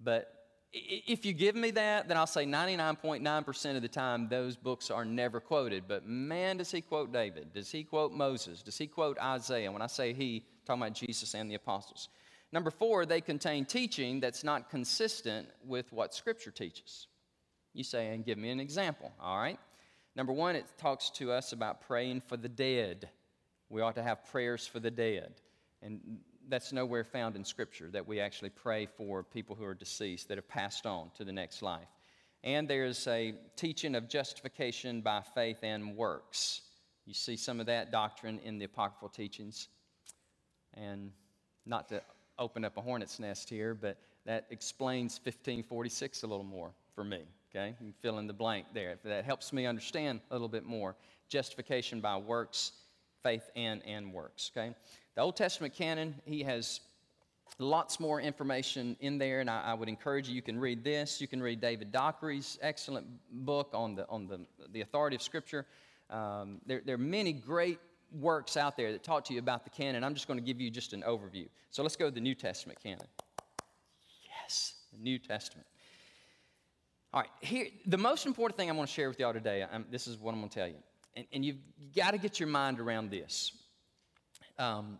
[0.00, 0.34] But
[0.72, 5.04] if you give me that, then I'll say 99.9% of the time those books are
[5.04, 5.84] never quoted.
[5.88, 7.52] But man, does he quote David?
[7.54, 8.62] Does he quote Moses?
[8.62, 9.70] Does he quote Isaiah?
[9.72, 12.08] When I say he, I'm talking about Jesus and the apostles.
[12.52, 17.06] Number four, they contain teaching that's not consistent with what Scripture teaches.
[17.74, 19.58] You say, and give me an example, all right?
[20.16, 23.10] Number one, it talks to us about praying for the dead.
[23.68, 25.34] We ought to have prayers for the dead.
[25.82, 30.28] And that's nowhere found in Scripture that we actually pray for people who are deceased,
[30.28, 31.88] that have passed on to the next life.
[32.42, 36.62] And there's a teaching of justification by faith and works.
[37.04, 39.68] You see some of that doctrine in the apocryphal teachings.
[40.74, 41.12] And
[41.66, 42.02] not to
[42.38, 47.22] open up a hornet's nest here, but that explains 1546 a little more for me.
[47.50, 48.90] Okay, you fill in the blank there.
[48.90, 50.96] If that helps me understand a little bit more,
[51.28, 52.72] justification by works,
[53.22, 54.50] faith and and works.
[54.56, 54.74] Okay,
[55.14, 56.80] the Old Testament canon he has
[57.58, 60.34] lots more information in there, and I, I, would encourage you.
[60.34, 61.20] You can read this.
[61.20, 64.40] You can read David Dockery's excellent book on the on the
[64.72, 65.66] the authority of Scripture.
[66.10, 67.78] Um, there, there are many great
[68.12, 70.04] works out there that talk to you about the canon.
[70.04, 71.48] I'm just going to give you just an overview.
[71.70, 73.06] So let's go to the New Testament canon.
[74.42, 75.66] Yes, the New Testament.
[77.12, 79.86] All right, here, the most important thing I want to share with y'all today, I'm,
[79.90, 80.76] this is what I'm going to tell you.
[81.16, 81.56] and, and you've
[81.96, 83.52] got to get your mind around this.
[84.58, 84.98] Um,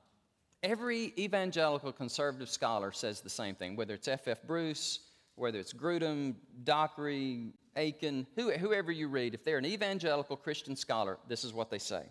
[0.63, 4.43] every evangelical conservative scholar says the same thing, whether it's F.F.
[4.47, 5.01] Bruce,
[5.35, 11.19] whether it's Grudem, Dockery, Akin, who, whoever you read, if they're an evangelical Christian scholar,
[11.29, 12.07] this is what they say.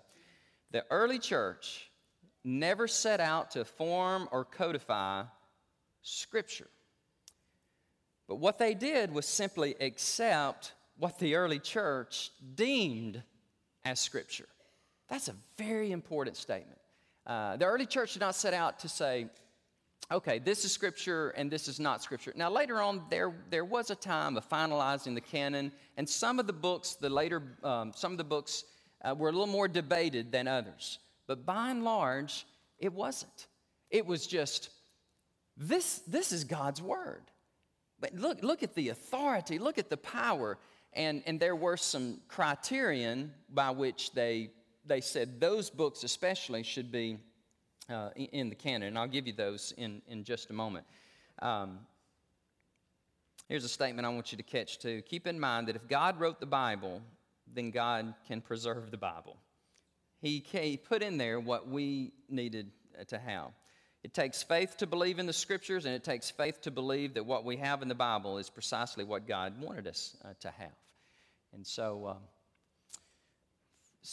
[0.72, 1.90] The early church
[2.44, 5.24] never set out to form or codify
[6.02, 6.68] Scripture.
[8.28, 13.22] But what they did was simply accept what the early church deemed
[13.86, 14.48] as Scripture.
[15.10, 16.80] That's a very important statement.
[17.26, 19.28] Uh, the early church did not set out to say,
[20.12, 22.34] okay, this is Scripture and this is not Scripture.
[22.36, 26.48] Now, later on, there, there was a time of finalizing the canon, and some of
[26.48, 28.64] the books, the later, um, some of the books
[29.04, 31.00] uh, were a little more debated than others.
[31.28, 32.46] But by and large,
[32.80, 33.48] it wasn't.
[33.90, 34.70] It was just,
[35.56, 37.24] this, this is God's Word.
[38.00, 40.58] But look, look at the authority, look at the power.
[40.94, 44.52] And, and there were some criterion by which they,
[44.86, 47.18] they said those books, especially, should be
[47.90, 48.90] uh, in the canon.
[48.90, 50.86] And I'll give you those in, in just a moment.
[51.42, 51.80] Um,
[53.48, 55.02] here's a statement I want you to catch too.
[55.04, 57.02] Keep in mind that if God wrote the Bible,
[57.54, 59.38] then God can preserve the Bible.
[60.22, 62.72] He, he put in there what we needed
[63.08, 63.52] to have.
[64.04, 67.26] It takes faith to believe in the scriptures, and it takes faith to believe that
[67.26, 70.76] what we have in the Bible is precisely what God wanted us uh, to have.
[71.54, 72.18] And so, um,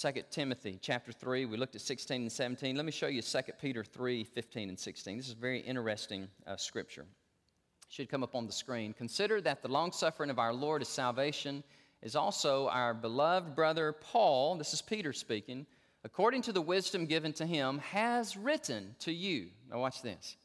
[0.00, 2.74] 2 Timothy chapter 3, we looked at 16 and 17.
[2.74, 5.16] Let me show you 2 Peter 3 15 and 16.
[5.16, 7.02] This is a very interesting uh, scripture.
[7.02, 8.92] It should come up on the screen.
[8.92, 11.62] Consider that the long suffering of our Lord is salvation,
[12.04, 15.66] is also our beloved brother Paul, this is Peter speaking
[16.04, 19.48] according to the wisdom given to him, has written to you.
[19.70, 20.36] Now, watch this.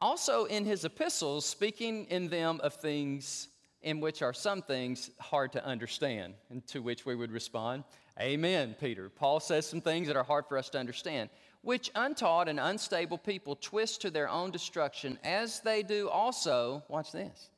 [0.00, 3.48] Also, in his epistles, speaking in them of things
[3.82, 7.84] in which are some things hard to understand, and to which we would respond,
[8.18, 9.10] Amen, Peter.
[9.10, 11.28] Paul says some things that are hard for us to understand,
[11.62, 17.12] which untaught and unstable people twist to their own destruction, as they do also, watch
[17.12, 17.50] this,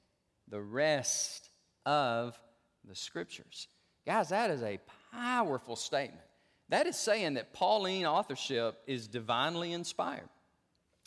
[0.48, 1.50] the rest
[1.86, 2.38] of
[2.84, 3.68] the scriptures.
[4.04, 4.78] Guys, that is a
[5.12, 6.22] powerful statement.
[6.68, 10.28] That is saying that Pauline authorship is divinely inspired.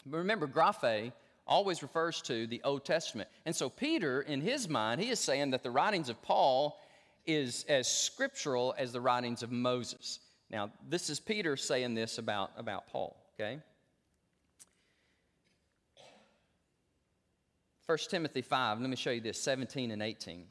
[0.05, 1.11] Remember, graphe
[1.45, 3.29] always refers to the Old Testament.
[3.45, 6.79] And so Peter, in his mind, he is saying that the writings of Paul
[7.25, 10.19] is as scriptural as the writings of Moses.
[10.49, 13.59] Now, this is Peter saying this about, about Paul, okay?
[17.85, 20.45] 1 Timothy 5, let me show you this 17 and 18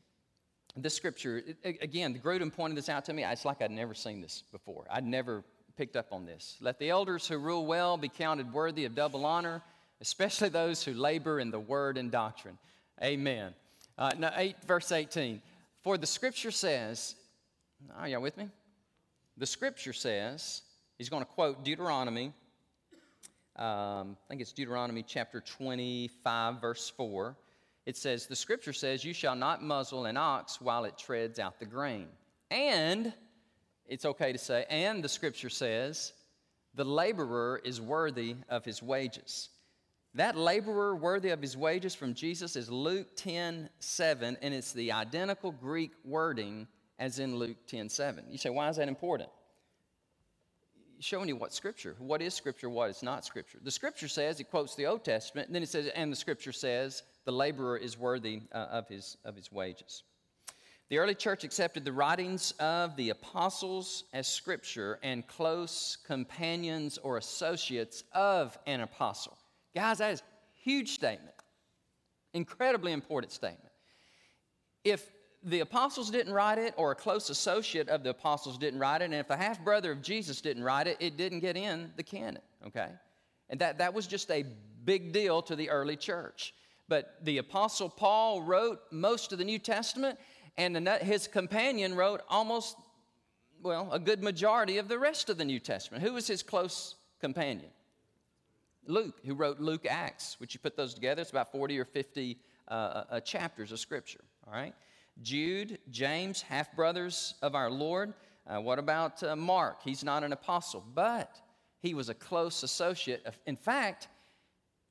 [0.83, 3.25] this scripture, again, the Grudem pointed this out to me.
[3.25, 4.87] It's like I'd never seen this before.
[4.91, 5.45] I'd never
[5.77, 6.57] picked up on this.
[6.61, 9.63] Let the elders who rule well be counted worthy of double honor,
[10.01, 12.59] especially those who labor in the word and doctrine.
[13.03, 13.55] Amen.
[13.97, 15.41] Uh, now, 8, verse 18.
[15.83, 17.15] For the scripture says,
[17.97, 18.49] are y'all with me?
[19.37, 20.63] The scripture says,
[20.99, 22.33] he's going to quote Deuteronomy,
[23.57, 27.37] um, I think it's Deuteronomy chapter 25, verse 4
[27.89, 31.59] it says, The scripture says, You shall not muzzle an ox while it treads out
[31.59, 32.09] the grain.
[32.51, 33.15] And,
[33.87, 36.13] it's okay to say, and the scripture says,
[36.75, 39.49] The laborer is worthy of his wages.
[40.15, 44.93] That laborer worthy of his wages from Jesus is Luke 10 7, and it's the
[44.93, 48.25] identical Greek wording as in Luke 10 7.
[48.29, 49.31] You say, why is that important?
[51.01, 53.59] Showing you what Scripture, what is Scripture, what is not Scripture.
[53.63, 56.53] The Scripture says, it quotes the Old Testament, and then it says, and the Scripture
[56.53, 60.03] says, the laborer is worthy uh, of, his, of his wages.
[60.89, 67.19] The early church accepted the writings of the apostles as scripture and close companions or
[67.19, 69.37] associates of an apostle.
[69.75, 70.25] Guys, that is a
[70.63, 71.35] huge statement.
[72.33, 73.75] Incredibly important statement.
[74.83, 75.07] If
[75.45, 79.05] the apostles didn't write it, or a close associate of the apostles didn't write it,
[79.05, 82.03] and if a half brother of Jesus didn't write it, it didn't get in the
[82.03, 82.89] canon, okay?
[83.51, 84.47] And that, that was just a
[84.87, 86.55] big deal to the early church.
[86.89, 90.19] But the Apostle Paul wrote most of the New Testament,
[90.57, 92.77] and his companion wrote almost,
[93.63, 96.03] well, a good majority of the rest of the New Testament.
[96.03, 97.71] Who was his close companion?
[98.87, 102.39] Luke, who wrote Luke Acts, which you put those together, it's about 40 or 50
[102.67, 104.75] uh, uh, uh, chapters of Scripture, all right?
[105.23, 108.15] Jude, James, half brothers of our Lord.
[108.47, 109.83] Uh, what about uh, Mark?
[109.83, 111.41] He's not an apostle, but
[111.81, 113.23] he was a close associate.
[113.27, 114.09] Of, in fact,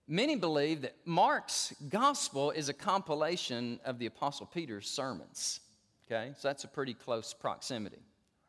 [0.07, 5.59] Many believe that Mark's gospel is a compilation of the Apostle Peter's sermons.
[6.05, 7.99] Okay, so that's a pretty close proximity,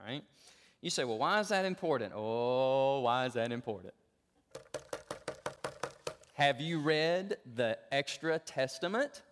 [0.00, 0.22] right?
[0.80, 2.12] You say, well, why is that important?
[2.14, 3.92] Oh, why is that important?
[6.34, 9.22] Have you read the Extra Testament?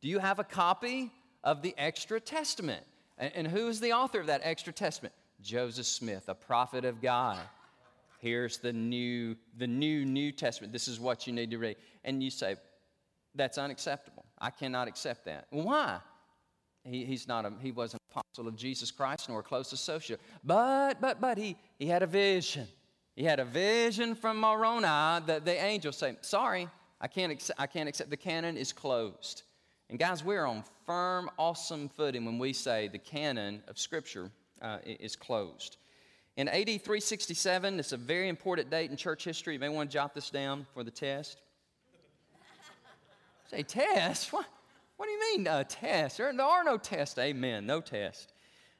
[0.00, 1.12] Do you have a copy
[1.44, 2.84] of the Extra Testament?
[3.18, 5.14] And, who is the author of that extra testament?
[5.42, 7.40] Joseph Smith, a prophet of God.
[8.18, 10.72] Here's the new, the new New Testament.
[10.72, 11.76] This is what you need to read.
[12.04, 12.56] And you say,
[13.34, 14.24] that's unacceptable.
[14.38, 15.46] I cannot accept that.
[15.50, 16.00] Why?
[16.84, 20.20] He, he's not a, he wasn't an apostle of Jesus Christ nor a close associate.
[20.42, 22.66] But, but, but he, he had a vision.
[23.14, 26.68] He had a vision from Moroni that the angel say, sorry,
[27.00, 28.10] I can't, accept, I can't accept.
[28.10, 29.42] The canon is closed.
[29.90, 34.78] And guys, we're on firm, awesome footing when we say the canon of Scripture uh,
[34.84, 35.78] is closed.
[36.38, 39.54] In AD 367, it's a very important date in church history.
[39.54, 41.42] You may want to jot this down for the test.
[43.50, 44.32] Say, test?
[44.32, 44.46] What,
[44.96, 46.16] what do you mean, uh, test?
[46.16, 47.18] There, there are no tests.
[47.18, 47.66] Amen.
[47.66, 48.34] No test.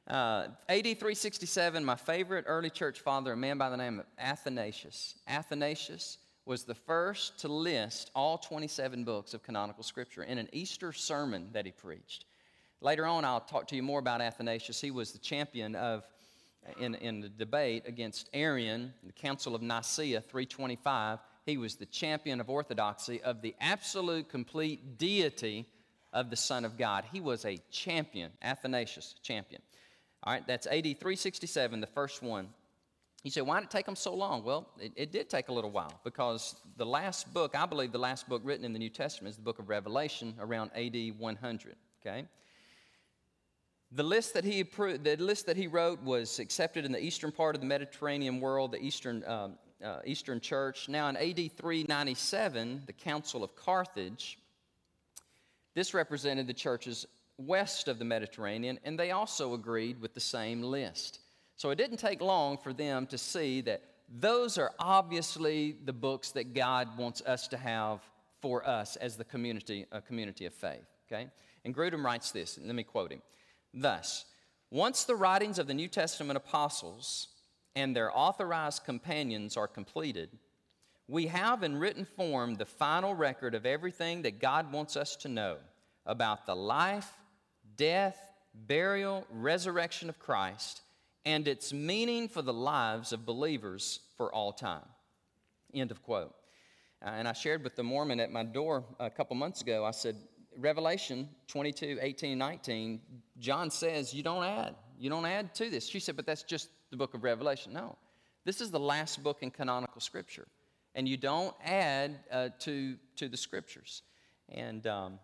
[0.06, 5.16] Uh, AD 367, my favorite early church father, a man by the name of Athanasius.
[5.26, 10.92] Athanasius was the first to list all 27 books of canonical scripture in an Easter
[10.92, 12.24] sermon that he preached.
[12.80, 14.80] Later on, I'll talk to you more about Athanasius.
[14.80, 16.06] He was the champion of,
[16.78, 21.18] in, in the debate against Arian, the Council of Nicaea 325.
[21.46, 25.66] He was the champion of orthodoxy of the absolute, complete deity
[26.12, 27.04] of the Son of God.
[27.10, 29.62] He was a champion, Athanasius, champion.
[30.22, 32.48] All right, that's AD 367, the first one.
[33.24, 34.44] You say, why did it take them so long?
[34.44, 37.98] Well, it, it, did take a little while because the last book, I believe the
[37.98, 41.76] last book written in the New Testament is the book of Revelation around AD 100.
[42.00, 42.26] Okay?
[43.92, 47.54] The list that he the list that he wrote was accepted in the eastern part
[47.54, 50.88] of the Mediterranean world, the eastern um, uh, Eastern Church.
[50.88, 54.38] Now, in AD 397, the Council of Carthage,
[55.74, 57.06] this represented the churches
[57.38, 61.20] west of the Mediterranean, and they also agreed with the same list.
[61.56, 63.82] So it didn't take long for them to see that
[64.20, 68.00] those are obviously the books that God wants us to have
[68.40, 70.86] for us as the community, a community of faith.
[71.10, 71.28] Okay?
[71.64, 73.22] And Grudem writes this, and let me quote him.
[73.72, 74.24] Thus,
[74.70, 77.28] once the writings of the New Testament apostles
[77.74, 80.30] and their authorized companions are completed,
[81.06, 85.28] we have in written form the final record of everything that God wants us to
[85.28, 85.56] know
[86.04, 87.10] about the life,
[87.76, 88.18] death,
[88.54, 90.82] burial, resurrection of Christ,
[91.24, 94.84] and its meaning for the lives of believers for all time.
[95.72, 96.34] End of quote.
[97.04, 99.92] Uh, and I shared with the Mormon at my door a couple months ago, I
[99.92, 100.16] said,
[100.58, 103.00] Revelation 22, 18, 19,
[103.38, 104.74] John says you don't add.
[104.98, 105.86] You don't add to this.
[105.86, 107.72] She said, but that's just the book of Revelation.
[107.72, 107.96] No,
[108.44, 110.48] this is the last book in canonical scripture,
[110.94, 114.02] and you don't add uh, to to the scriptures.
[114.48, 115.18] And um,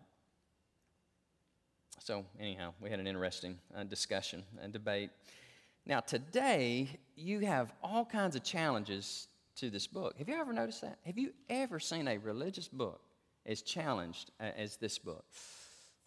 [1.98, 5.10] so, anyhow, we had an interesting uh, discussion and debate.
[5.86, 10.16] Now, today you have all kinds of challenges to this book.
[10.18, 10.98] Have you ever noticed that?
[11.04, 13.00] Have you ever seen a religious book
[13.46, 15.24] as challenged uh, as this book?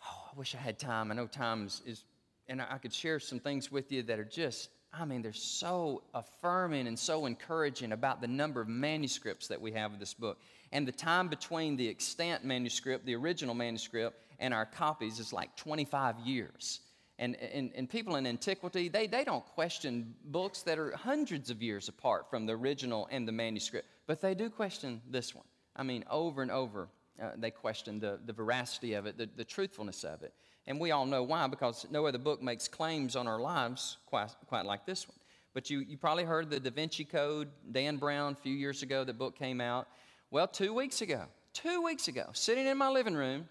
[0.04, 1.12] Oh, I wish I had time.
[1.12, 2.04] I know time is,
[2.48, 6.04] and I could share some things with you that are just I mean, they're so
[6.14, 10.40] affirming and so encouraging about the number of manuscripts that we have of this book.
[10.72, 15.56] And the time between the extant manuscript, the original manuscript, and our copies is like
[15.56, 16.82] 25 years.
[17.20, 21.62] And, and, and people in antiquity, they, they don't question books that are hundreds of
[21.64, 25.46] years apart from the original and the manuscript, but they do question this one.
[25.76, 26.90] I mean, over and over,
[27.22, 30.34] uh, they question the, the veracity of it, the, the truthfulness of it.
[30.68, 34.30] And we all know why, because no other book makes claims on our lives quite,
[34.48, 35.18] quite like this one.
[35.54, 39.04] But you, you probably heard the Da Vinci Code, Dan Brown, a few years ago,
[39.04, 39.88] the book came out.
[40.30, 43.48] Well, two weeks ago, two weeks ago, sitting in my living room,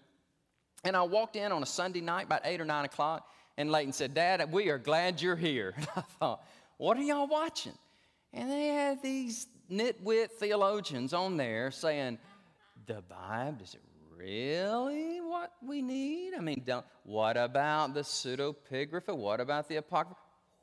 [0.83, 3.27] and I walked in on a Sunday night about 8 or 9 o'clock,
[3.57, 5.73] and Leighton said, Dad, we are glad you're here.
[5.77, 6.43] And I thought,
[6.77, 7.73] what are y'all watching?
[8.31, 12.19] And they had these nitwit theologians on there saying,
[12.87, 13.81] the Bible, Is it
[14.17, 16.33] really what we need?
[16.33, 19.15] I mean, don't, what about the pseudepigrapha?
[19.15, 20.19] What about the apocrypha?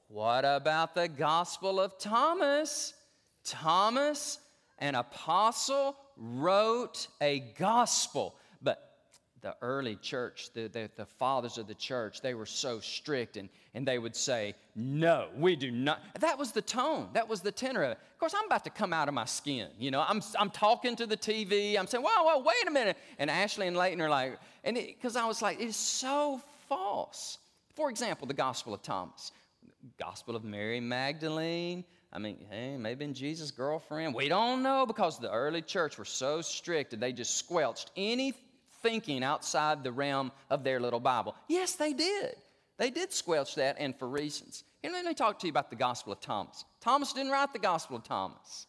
[0.08, 2.94] What about the Gospel of Thomas?
[3.44, 4.38] Thomas,
[4.78, 8.36] an apostle, wrote a gospel.
[9.44, 13.50] The early church, the, the, the, fathers of the church, they were so strict and,
[13.74, 16.00] and they would say, No, we do not.
[16.18, 17.98] That was the tone, that was the tenor of it.
[18.14, 19.68] Of course, I'm about to come out of my skin.
[19.78, 22.96] You know, I'm, I'm talking to the TV, I'm saying, Whoa, whoa, wait a minute.
[23.18, 27.36] And Ashley and Leighton are like, and because I was like, It's so false.
[27.74, 29.30] For example, the Gospel of Thomas,
[29.98, 31.84] Gospel of Mary Magdalene.
[32.14, 34.14] I mean, hey, maybe Jesus' girlfriend.
[34.14, 38.32] We don't know because the early church were so strict and they just squelched any
[38.84, 41.34] thinking outside the realm of their little Bible.
[41.48, 42.36] Yes, they did.
[42.76, 44.62] They did squelch that, and for reasons.
[44.84, 46.64] And let me talk to you about the Gospel of Thomas.
[46.80, 48.66] Thomas didn't write the Gospel of Thomas.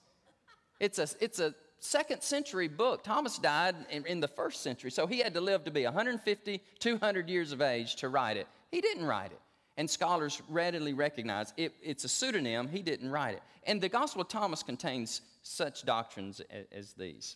[0.80, 3.04] It's a, it's a second century book.
[3.04, 6.62] Thomas died in, in the first century, so he had to live to be 150,
[6.80, 8.48] 200 years of age to write it.
[8.72, 9.40] He didn't write it.
[9.78, 13.44] And scholars readily recognize it, it's a pseudonym, he didn't write it.
[13.64, 17.36] And the Gospel of Thomas contains such doctrines as, as these.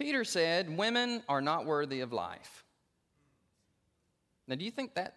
[0.00, 2.64] Peter said, Women are not worthy of life.
[4.48, 5.16] Now, do you think that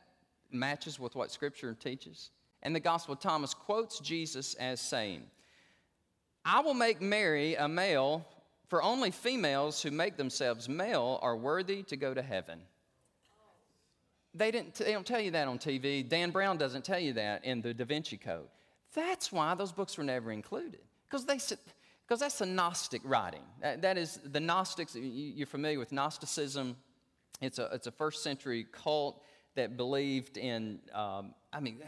[0.52, 2.32] matches with what Scripture teaches?
[2.62, 5.24] And the Gospel of Thomas quotes Jesus as saying,
[6.44, 8.28] I will make Mary a male,
[8.68, 12.60] for only females who make themselves male are worthy to go to heaven.
[14.36, 16.08] They, didn't, they don't tell you that on TV.
[16.08, 18.50] Dan Brown doesn't tell you that in the Da Vinci Code.
[18.94, 20.82] That's why those books were never included.
[21.10, 21.38] Because they
[22.06, 23.44] because that's a Gnostic writing.
[23.62, 24.96] that is the Gnostics.
[24.96, 26.76] You're familiar with Gnosticism.
[27.42, 29.22] It's a, it's a first century cult
[29.56, 31.82] that believed in, um, I mean,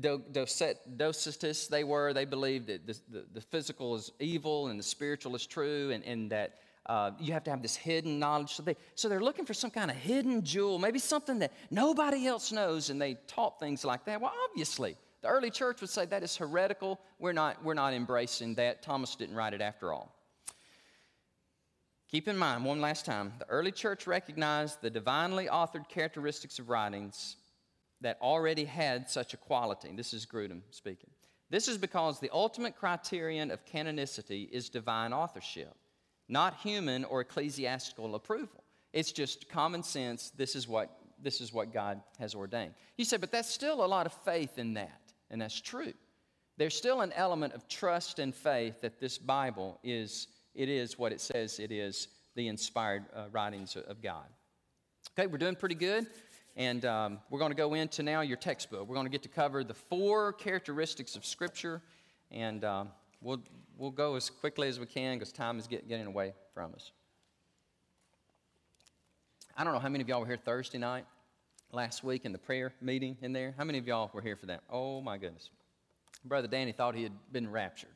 [0.00, 2.12] Docetists they were.
[2.12, 6.02] They believed that the, the, the, physical is evil and the spiritual is true, and,
[6.04, 8.54] and that uh, you have to have this hidden knowledge.
[8.54, 12.26] So, they, so they're looking for some kind of hidden jewel, maybe something that nobody
[12.26, 14.20] else knows, and they taught things like that.
[14.20, 17.00] Well, obviously, the early church would say that is heretical.
[17.18, 18.82] We're not, we're not embracing that.
[18.82, 20.14] Thomas didn't write it after all.
[22.10, 26.68] Keep in mind, one last time, the early church recognized the divinely authored characteristics of
[26.68, 27.36] writings
[28.02, 29.88] that already had such a quality.
[29.96, 31.08] This is Grudem speaking.
[31.48, 35.74] This is because the ultimate criterion of canonicity is divine authorship,
[36.28, 38.62] not human or ecclesiastical approval.
[38.92, 40.32] It's just common sense.
[40.36, 42.74] This is what, this is what God has ordained.
[42.98, 45.00] You say, but that's still a lot of faith in that,
[45.30, 45.92] and that's true.
[46.56, 51.12] There's still an element of trust and faith that this Bible is, it is what
[51.12, 54.26] it says it is, the inspired uh, writings of God.
[55.18, 56.06] Okay, we're doing pretty good.
[56.56, 58.86] And um, we're going to go into now your textbook.
[58.86, 61.82] We're going to get to cover the four characteristics of Scripture,
[62.30, 62.88] and um,
[63.20, 63.42] we'll,
[63.76, 66.92] we'll go as quickly as we can because time is get, getting away from us.
[69.56, 71.06] I don't know how many of y'all were here Thursday night
[71.74, 73.54] last week in the prayer meeting in there.
[73.58, 74.62] How many of y'all were here for that?
[74.70, 75.50] Oh my goodness.
[76.24, 77.90] Brother Danny thought he had been raptured.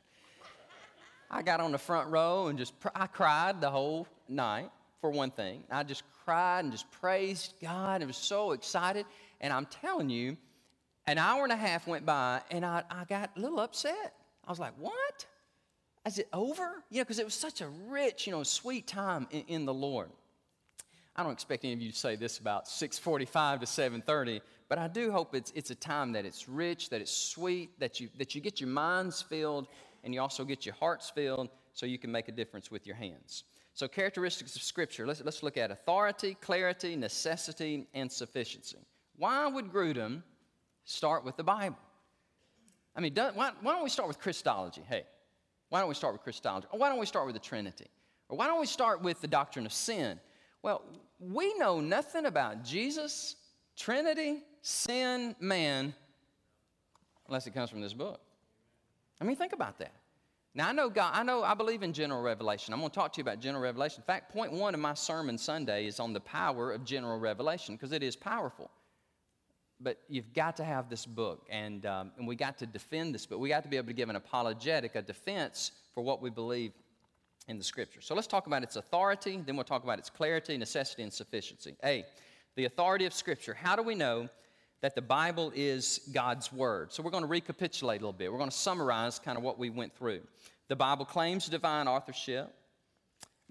[1.30, 4.70] I got on the front row and just I cried the whole night
[5.00, 5.62] for one thing.
[5.70, 8.02] I just cried and just praised God.
[8.02, 9.06] I was so excited.
[9.40, 10.36] And I'm telling you,
[11.06, 14.14] an hour and a half went by and I, I got a little upset.
[14.46, 15.26] I was like, what?
[16.06, 16.82] Is it over?
[16.90, 19.74] You know, because it was such a rich, you know, sweet time in, in, the
[19.74, 20.10] Lord.
[21.18, 24.86] I don't expect any of you to say this about 645 to 730, but I
[24.86, 28.36] do hope it's, it's a time that it's rich, that it's sweet, that you, that
[28.36, 29.66] you get your minds filled,
[30.04, 32.94] and you also get your hearts filled so you can make a difference with your
[32.94, 33.42] hands.
[33.74, 35.08] So, characteristics of Scripture.
[35.08, 38.78] Let's, let's look at authority, clarity, necessity, and sufficiency.
[39.16, 40.22] Why would Grudem
[40.84, 41.78] start with the Bible?
[42.94, 44.82] I mean, why, why don't we start with Christology?
[44.88, 45.02] Hey,
[45.68, 46.68] why don't we start with Christology?
[46.70, 47.88] Or why don't we start with the Trinity?
[48.28, 50.20] Or why don't we start with the doctrine of sin?
[50.62, 50.82] Well,
[51.18, 53.36] we know nothing about Jesus,
[53.76, 55.94] Trinity, sin, man,
[57.26, 58.20] unless it comes from this book.
[59.20, 59.92] I mean, think about that.
[60.54, 62.72] Now I know God, I know I believe in general revelation.
[62.72, 64.00] I'm going to talk to you about general revelation.
[64.00, 67.76] In fact, point one of my sermon Sunday is on the power of general revelation
[67.76, 68.70] because it is powerful.
[69.80, 73.26] But you've got to have this book, and, um, and we got to defend this
[73.26, 76.30] But We got to be able to give an apologetic, a defense for what we
[76.30, 76.72] believe
[77.48, 78.00] in the scripture.
[78.00, 81.76] So let's talk about its authority, then we'll talk about its clarity, necessity, and sufficiency.
[81.84, 82.04] A,
[82.54, 83.54] the authority of scripture.
[83.54, 84.28] How do we know
[84.80, 86.92] that the Bible is God's Word.
[86.92, 88.30] So we're going to recapitulate a little bit.
[88.30, 90.20] We're going to summarize kind of what we went through.
[90.68, 92.54] The Bible claims divine authorship.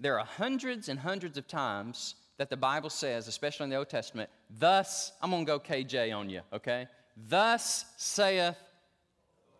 [0.00, 3.90] There are hundreds and hundreds of times that the Bible says, especially in the Old
[3.90, 6.86] Testament, thus, I'm going to go KJ on you, okay?
[7.16, 8.56] Thus saith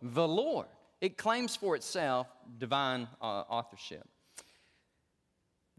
[0.00, 0.66] the Lord.
[1.00, 2.28] It claims for itself
[2.58, 4.06] divine uh, authorship.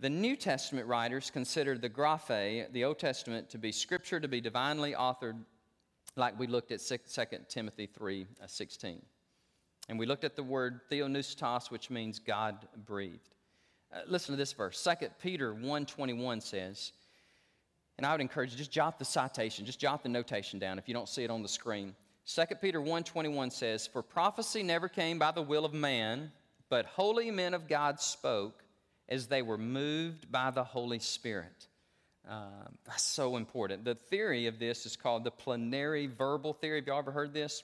[0.02, 4.39] The New Testament writers considered the Graphe, the Old Testament, to be scripture, to be
[4.39, 5.43] divinely authored
[6.16, 6.97] like we looked at 2
[7.50, 9.02] Timothy 3 uh, 16.
[9.89, 13.36] And we looked at the word theopneustos, which means God breathed.
[13.93, 14.82] Uh, listen to this verse.
[14.82, 16.93] 2 Peter 1.21 says,
[17.97, 20.88] and I would encourage you, just jot the citation, just jot the notation down if
[20.88, 21.93] you don't see it on the screen.
[22.26, 26.32] 2 Peter 1.21 says, For prophecy never came by the will of man,
[26.70, 28.64] but holy men of God spoke
[29.10, 31.68] as they were moved by the Holy Spirit.
[32.30, 33.84] Um, that's so important.
[33.84, 36.80] The theory of this is called the plenary verbal theory.
[36.80, 37.64] Have y'all ever heard this?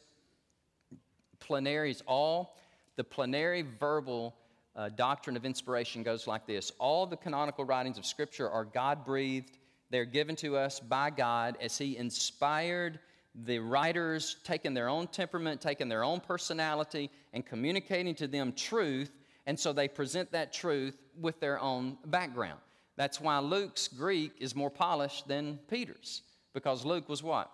[1.40, 2.58] Plenary is all.
[2.96, 4.36] The plenary verbal
[4.76, 9.06] uh, doctrine of inspiration goes like this All the canonical writings of Scripture are God
[9.06, 9.58] breathed,
[9.92, 13.00] they're given to us by God as He inspired
[13.44, 19.12] the writers, taking their own temperament, taking their own personality, and communicating to them truth.
[19.48, 22.60] And so they present that truth with their own background.
[22.96, 26.22] That's why Luke's Greek is more polished than Peter's,
[26.54, 27.52] because Luke was what?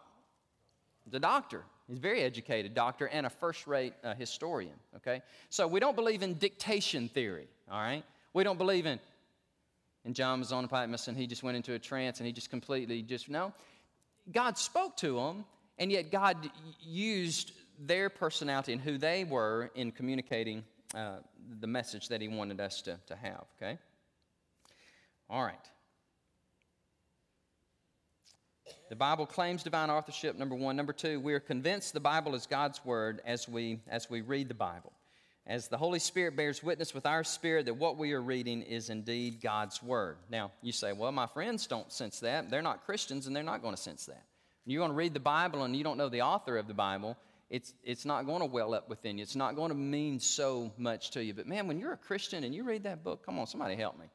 [1.07, 1.63] The doctor.
[1.87, 5.21] He's a very educated doctor and a first rate uh, historian, okay?
[5.49, 8.03] So we don't believe in dictation theory, all right?
[8.33, 8.99] We don't believe in,
[10.05, 12.31] and John was on a Patmos and he just went into a trance and he
[12.31, 13.53] just completely just, no.
[14.31, 15.43] God spoke to him,
[15.79, 16.37] and yet God
[16.79, 20.63] used their personality and who they were in communicating
[20.93, 21.17] uh,
[21.59, 23.77] the message that he wanted us to, to have, okay?
[25.29, 25.55] All right.
[28.89, 30.75] The Bible claims divine authorship, number one.
[30.75, 34.49] Number two, we are convinced the Bible is God's word as we, as we read
[34.49, 34.91] the Bible.
[35.47, 38.89] As the Holy Spirit bears witness with our spirit that what we are reading is
[38.89, 40.17] indeed God's word.
[40.29, 42.49] Now, you say, well, my friends don't sense that.
[42.49, 44.23] They're not Christians and they're not going to sense that.
[44.65, 47.17] You're going to read the Bible and you don't know the author of the Bible,
[47.51, 49.23] it's, it's not going to well up within you.
[49.23, 51.33] It's not going to mean so much to you.
[51.33, 53.99] But man, when you're a Christian and you read that book, come on, somebody help
[53.99, 54.05] me.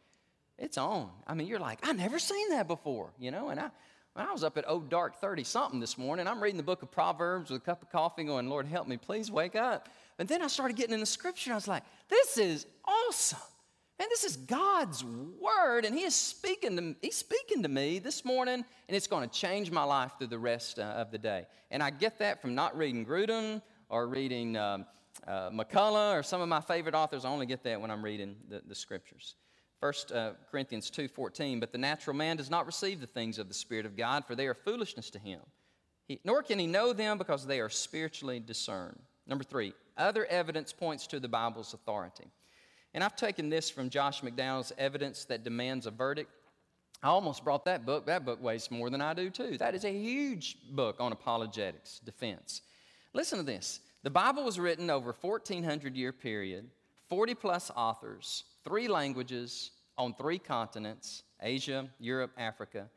[0.59, 1.11] It's on.
[1.27, 3.51] I mean, you're like, I never seen that before, you know?
[3.51, 3.69] And I,
[4.15, 6.83] when I was up at oh dark 30 something this morning, I'm reading the book
[6.83, 9.91] of Proverbs with a cup of coffee going, Lord, help me, please wake up.
[10.19, 11.53] And then I started getting in the scripture.
[11.53, 13.39] I was like, this is awesome.
[13.99, 18.25] Man, this is God's word, and He is speaking to He's speaking to me this
[18.25, 21.47] morning, and it's going to change my life through the rest uh, of the day.
[21.71, 24.85] And I get that from not reading Grudem or reading um,
[25.27, 27.25] uh, McCullough or some of my favorite authors.
[27.25, 29.37] I only get that when I'm reading the, the scriptures.
[29.81, 33.55] 1 uh, Corinthians 2:14, but the natural man does not receive the things of the
[33.55, 35.41] Spirit of God, for they are foolishness to him.
[36.07, 39.01] He, nor can he know them because they are spiritually discerned.
[39.27, 42.31] Number three, other evidence points to the Bible's authority.
[42.97, 46.31] And I've taken this from Josh McDowell's Evidence That Demands a Verdict.
[47.03, 48.07] I almost brought that book.
[48.07, 49.59] That book weighs more than I do, too.
[49.59, 52.63] That is a huge book on apologetics, defense.
[53.13, 53.81] Listen to this.
[54.03, 56.71] The Bible was written over a 1400 year period,
[57.11, 62.89] 40 plus authors, three languages on three continents Asia, Europe, Africa.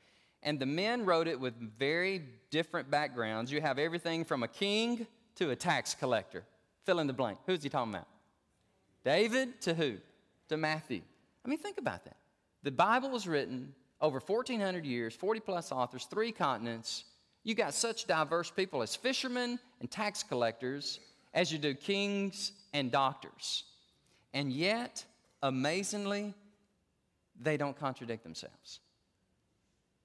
[0.43, 3.51] And the men wrote it with very different backgrounds.
[3.51, 6.45] You have everything from a king to a tax collector.
[6.85, 7.39] Fill in the blank.
[7.45, 8.07] Who's he talking about?
[9.03, 9.97] David to who?
[10.49, 11.01] To Matthew.
[11.45, 12.17] I mean, think about that.
[12.63, 17.05] The Bible was written over 1,400 years, 40 plus authors, three continents.
[17.43, 20.99] You got such diverse people as fishermen and tax collectors
[21.33, 23.63] as you do kings and doctors.
[24.33, 25.05] And yet,
[25.41, 26.33] amazingly,
[27.39, 28.79] they don't contradict themselves.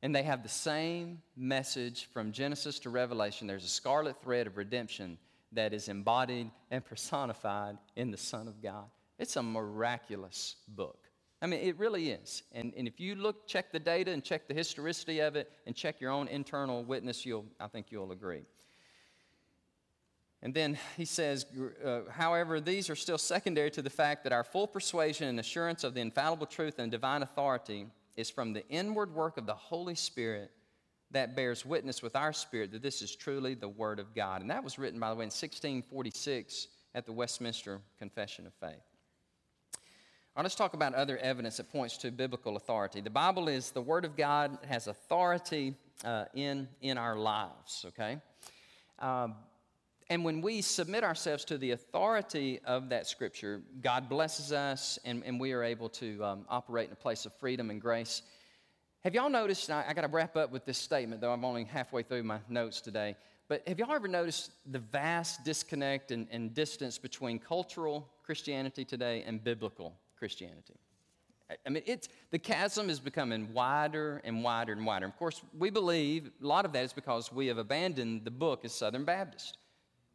[0.02, 3.46] And they have the same message from Genesis to Revelation.
[3.46, 5.18] There's a scarlet thread of redemption
[5.54, 8.84] that is embodied and personified in the Son of God.
[9.18, 10.98] It's a miraculous book.
[11.40, 12.42] I mean, it really is.
[12.52, 15.76] And, and if you look, check the data and check the historicity of it and
[15.76, 18.42] check your own internal witness, you'll, I think you'll agree.
[20.42, 21.46] And then he says,
[21.84, 25.84] uh, however, these are still secondary to the fact that our full persuasion and assurance
[25.84, 27.86] of the infallible truth and divine authority
[28.16, 30.50] is from the inward work of the Holy Spirit
[31.14, 34.40] that bears witness with our spirit that this is truly the Word of God.
[34.40, 38.82] And that was written, by the way, in 1646 at the Westminster Confession of Faith.
[40.36, 43.00] All right, let's talk about other evidence that points to biblical authority.
[43.00, 48.18] The Bible is the Word of God, has authority uh, in, in our lives, okay?
[48.98, 49.34] Um,
[50.10, 55.22] and when we submit ourselves to the authority of that scripture, God blesses us and,
[55.24, 58.22] and we are able to um, operate in a place of freedom and grace.
[59.04, 59.70] Have y'all noticed?
[59.70, 62.38] I, I got to wrap up with this statement, though I'm only halfway through my
[62.48, 63.16] notes today.
[63.48, 69.22] But have y'all ever noticed the vast disconnect and, and distance between cultural Christianity today
[69.26, 70.72] and biblical Christianity?
[71.66, 75.04] I mean, it's, the chasm is becoming wider and wider and wider.
[75.04, 78.64] Of course, we believe a lot of that is because we have abandoned the book
[78.64, 79.58] as Southern Baptist.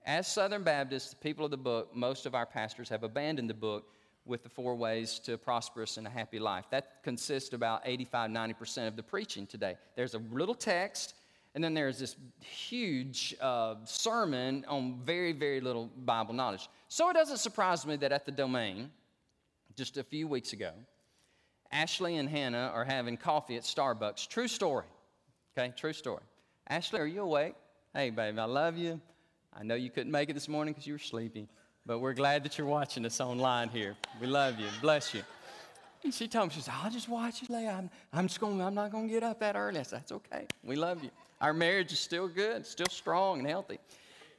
[0.04, 3.54] As Southern Baptists, the people of the book, most of our pastors have abandoned the
[3.54, 3.86] book
[4.30, 6.66] with the four ways to a prosperous and a happy life.
[6.70, 9.76] That consists about 85, 90% of the preaching today.
[9.96, 11.16] There's a little text,
[11.56, 16.70] and then there's this huge uh, sermon on very, very little Bible knowledge.
[16.88, 18.92] So it doesn't surprise me that at the domain,
[19.76, 20.72] just a few weeks ago,
[21.72, 24.28] Ashley and Hannah are having coffee at Starbucks.
[24.28, 24.86] True story.
[25.58, 26.24] Okay, true story.
[26.68, 27.56] Ashley, are you awake?
[27.94, 29.02] Hey, baby, I love you.
[29.54, 31.48] I know you couldn't make it this morning because you were sleepy,
[31.90, 33.96] but we're glad that you're watching us online here.
[34.22, 34.68] We love you.
[34.80, 35.24] Bless you.
[36.04, 37.68] And she told me, she said, I'll just watch you lay.
[37.68, 39.80] I'm, I'm just going, I'm not going to get up that early.
[39.80, 40.46] I said, that's okay.
[40.64, 41.10] We love you.
[41.42, 43.80] Our marriage is still good, still strong and healthy.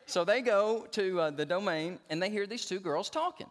[0.07, 3.49] So they go to uh, the domain and they hear these two girls talking.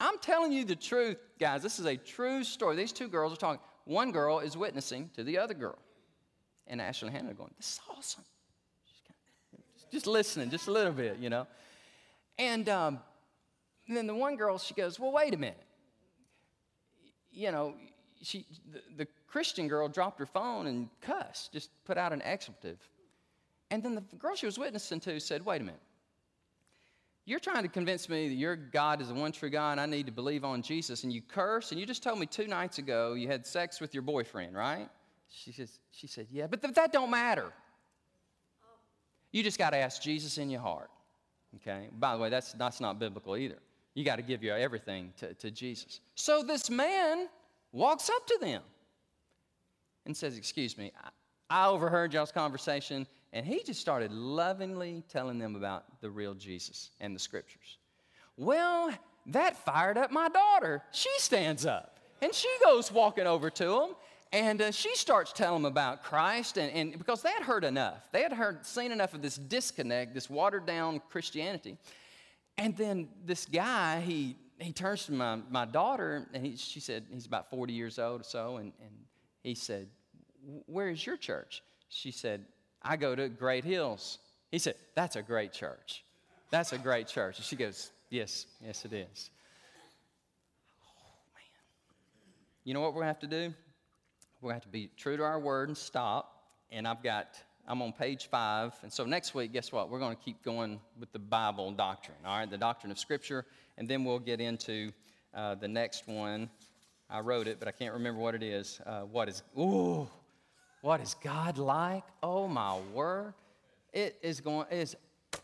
[0.00, 1.62] I'm telling you the truth, guys.
[1.62, 2.74] This is a true story.
[2.74, 3.60] These two girls are talking.
[3.84, 5.76] One girl is witnessing to the other girl.
[6.68, 8.24] And Ashley Hannah are going, This is awesome
[9.94, 11.46] just listening, just a little bit, you know.
[12.38, 13.00] And, um,
[13.88, 15.62] then the one girl, she goes, Well, wait a minute.
[17.32, 17.74] You know,
[18.22, 22.78] she, the, the Christian girl dropped her phone and cussed, just put out an expletive.
[23.70, 25.80] And then the girl she was witnessing to said, Wait a minute.
[27.26, 29.86] You're trying to convince me that your God is the one true God and I
[29.86, 32.78] need to believe on Jesus, and you curse, and you just told me two nights
[32.78, 34.88] ago you had sex with your boyfriend, right?
[35.28, 37.52] She, says, she said, Yeah, but th- that don't matter.
[39.32, 40.90] You just got to ask Jesus in your heart.
[41.56, 41.88] Okay?
[41.98, 43.58] By the way, that's, that's not biblical either.
[43.94, 46.00] You got to give your everything to, to Jesus.
[46.14, 47.28] So this man
[47.72, 48.62] walks up to them
[50.06, 50.92] and says, Excuse me,
[51.50, 56.34] I, I overheard y'all's conversation, and he just started lovingly telling them about the real
[56.34, 57.78] Jesus and the scriptures.
[58.36, 58.92] Well,
[59.26, 60.82] that fired up my daughter.
[60.92, 63.90] She stands up and she goes walking over to him
[64.34, 68.08] and uh, she starts telling them about Christ, and, and because they had heard enough,
[68.10, 71.78] they had heard, seen enough of this disconnect, this watered down Christianity.
[72.58, 77.04] And then this guy, he, he turns to my, my daughter, and he, she said,
[77.12, 78.90] he's about 40 years old or so, and, and
[79.44, 79.86] he said,
[80.66, 81.62] Where is your church?
[81.88, 82.44] She said,
[82.82, 84.18] I go to Great Hills.
[84.50, 86.04] He said, That's a great church.
[86.50, 87.36] That's a great church.
[87.36, 89.30] And she goes, Yes, yes, it is.
[90.82, 91.44] Oh, man.
[92.64, 93.54] You know what we're going to have to do?
[94.44, 96.42] To have to be true to our word and stop.
[96.70, 97.28] And I've got,
[97.66, 98.74] I'm on page five.
[98.82, 99.88] And so next week, guess what?
[99.88, 102.50] We're going to keep going with the Bible doctrine, all right?
[102.50, 103.46] The doctrine of Scripture.
[103.78, 104.90] And then we'll get into
[105.32, 106.50] uh, the next one.
[107.08, 108.82] I wrote it, but I can't remember what it is.
[108.84, 110.06] Uh, what is, ooh,
[110.82, 112.04] what is God like?
[112.22, 113.32] Oh, my word.
[113.94, 114.94] It is going, it is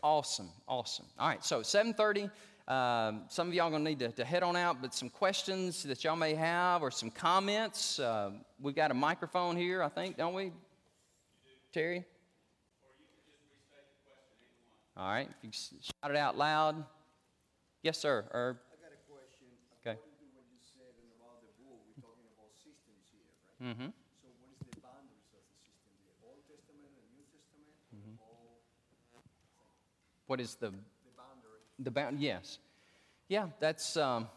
[0.03, 1.07] awesome, awesome.
[1.17, 2.29] All right, so 730.
[2.67, 5.09] Um, some of y'all are going to need to, to, head on out, but some
[5.09, 7.99] questions that y'all may have or some comments.
[7.99, 8.31] Uh,
[8.61, 10.51] we've got a microphone here, I think, don't we,
[11.73, 12.05] Terry?
[14.95, 16.85] All right, if you shout it out loud.
[17.81, 18.29] Yes, sir.
[18.29, 18.57] Herb.
[18.69, 19.49] I got a question.
[19.81, 19.97] Okay.
[19.97, 23.73] According to what you said about the book, we're talking about systems here, right?
[23.73, 23.89] Mm-hmm.
[24.21, 25.97] So what is the boundaries of the system?
[26.05, 27.73] The Old Testament and New Testament?
[27.89, 28.21] Mm-hmm.
[28.21, 28.53] All...
[30.29, 30.69] What is the
[31.83, 32.59] the bound, yes.
[33.27, 34.27] Yeah, that's, um,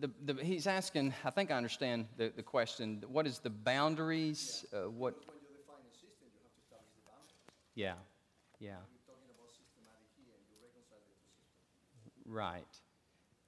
[0.00, 3.02] the, the, he's asking, I think I understand the, the question.
[3.08, 4.64] What is the boundaries?
[4.72, 5.14] Uh, what?
[5.14, 7.36] When you define a system, you have to establish the boundaries.
[7.74, 7.94] Yeah,
[8.58, 8.68] yeah.
[8.68, 11.32] You're talking about systematic here, and you reconcile the two
[12.04, 12.26] systems.
[12.26, 12.72] Right.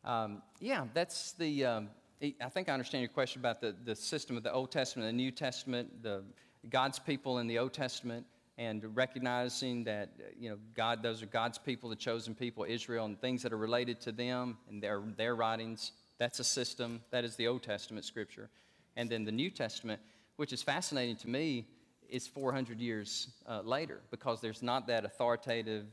[0.04, 1.90] Um, yeah, that's the, um,
[2.22, 5.18] I think I understand your question about the, the system of the Old Testament and
[5.18, 6.22] the New Testament, the
[6.70, 8.26] God's people in the Old Testament
[8.58, 13.18] and recognizing that you know God, those are God's people, the chosen people, Israel, and
[13.18, 15.92] things that are related to them and their their writings.
[16.18, 17.00] That's a system.
[17.10, 18.50] That is the Old Testament scripture,
[18.96, 20.02] and then the New Testament,
[20.36, 21.68] which is fascinating to me,
[22.10, 25.86] is 400 years uh, later because there's not that authoritative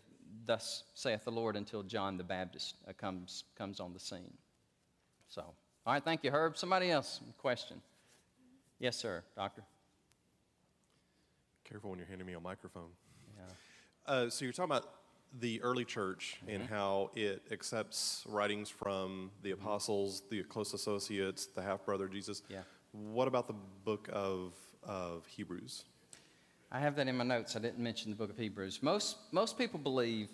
[0.46, 4.34] "Thus saith the Lord" until John the Baptist uh, comes comes on the scene.
[5.28, 6.58] So, all right, thank you, Herb.
[6.58, 7.80] Somebody else question?
[8.80, 9.64] Yes, sir, Doctor.
[11.68, 12.90] Careful when you're handing me a microphone.
[13.36, 13.44] Yeah.
[14.06, 14.88] Uh, so you're talking about
[15.40, 16.56] the early church mm-hmm.
[16.56, 19.62] and how it accepts writings from the mm-hmm.
[19.62, 22.44] apostles, the close associates, the half brother Jesus.
[22.50, 22.60] Yeah.
[22.92, 24.54] What about the book of,
[24.84, 25.86] of Hebrews?
[26.72, 27.56] I have that in my notes.
[27.56, 28.82] I didn't mention the book of Hebrews.
[28.82, 30.30] Most, most people believe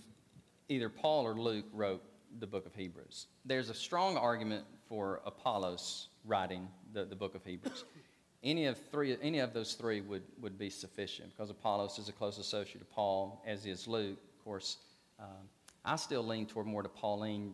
[0.70, 2.04] either Paul or Luke wrote
[2.40, 3.28] the book of Hebrews.
[3.46, 7.86] There's a strong argument for Apollos writing the, the book of Hebrews
[8.44, 12.12] any of three any of those three would, would be sufficient because apollos is a
[12.12, 14.78] close associate of paul as is luke of course
[15.20, 15.48] um,
[15.86, 17.54] i still lean toward more to pauline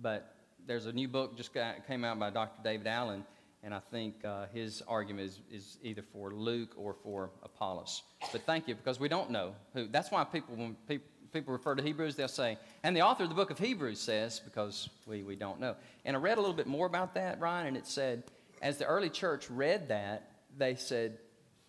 [0.00, 0.34] but
[0.66, 3.24] there's a new book just got, came out by dr david allen
[3.62, 8.02] and i think uh, his argument is, is either for luke or for apollos
[8.32, 11.74] but thank you because we don't know who that's why people when people people refer
[11.74, 15.22] to Hebrews, they'll say, and the author of the book of Hebrews says, because we,
[15.22, 15.76] we don't know.
[16.06, 18.22] And I read a little bit more about that, Ryan, and it said
[18.62, 21.18] as the early church read that, they said,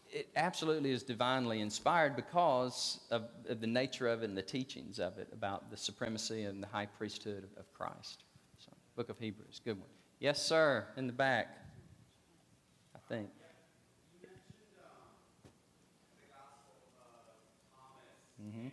[0.10, 5.00] it absolutely is divinely inspired because of, of, the nature of it and the teachings
[5.00, 8.24] of it about the supremacy and the high priesthood of, of Christ.
[8.58, 9.90] So, Book of Hebrews, good one.
[10.20, 11.58] Yes, sir, in the back,
[12.96, 13.30] I think.
[18.42, 18.68] Mm-hmm.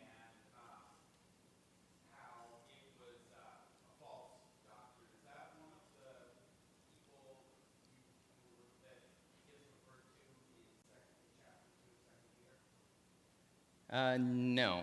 [13.94, 14.82] Uh, no,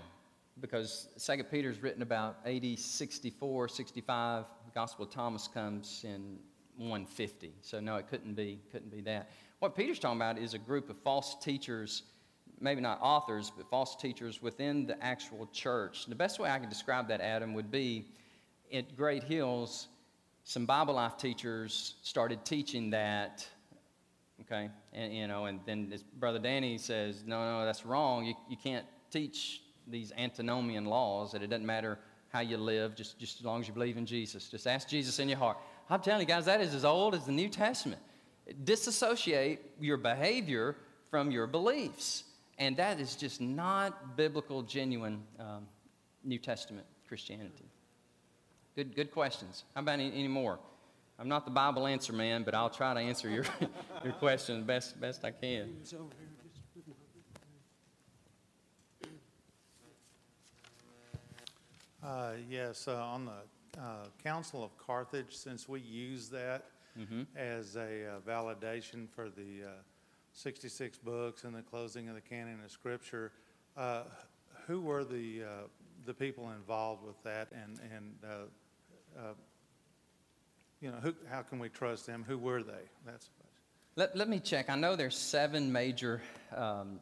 [0.62, 4.45] because Second Peter is written about AD 64, 65.
[4.64, 6.39] The Gospel of Thomas comes in
[6.78, 7.51] 150.
[7.59, 9.30] So no, it couldn't be couldn't be that.
[9.59, 12.03] What Peter's talking about is a group of false teachers,
[12.62, 16.05] maybe not authors, but false teachers within the actual church.
[16.05, 18.07] The best way I can describe that, Adam, would be
[18.74, 19.89] at Great Hills.
[20.45, 23.45] some Bible life teachers started teaching that,
[24.39, 24.70] okay?
[24.93, 28.26] And, you know, and then brother Danny says, no, no, that's wrong.
[28.26, 31.99] You, you can't teach these antinomian laws that it doesn't matter
[32.30, 34.47] how you live, just, just as long as you believe in Jesus.
[34.49, 35.57] Just ask Jesus in your heart.
[35.89, 38.01] I'm telling you guys, that is as old as the New Testament.
[38.64, 40.78] Disassociate your behavior
[41.09, 42.24] from your beliefs.
[42.57, 45.68] And that is just not biblical, genuine um,
[46.24, 47.66] New Testament Christianity.
[48.76, 49.66] Good, good questions.
[49.76, 50.59] How about any, any more?
[51.20, 53.45] I'm not the Bible answer man, but I'll try to answer your,
[54.03, 55.76] your question best, best I can.
[62.04, 66.66] Uh, Yes, uh, on the uh, Council of Carthage, since we use that
[67.36, 69.72] as a uh, validation for the uh,
[70.34, 73.32] 66 books and the closing of the canon of Scripture,
[73.78, 74.04] uh,
[74.68, 75.47] who were the, uh,
[76.06, 77.49] the people involved with that?
[77.52, 79.34] And, and uh, uh,
[80.82, 82.26] you know, who, how can we trust them?
[82.28, 82.89] Who were they?
[83.06, 83.30] That's.
[83.95, 84.70] Let, let me check.
[84.70, 86.22] I know there's seven major
[86.56, 86.99] um,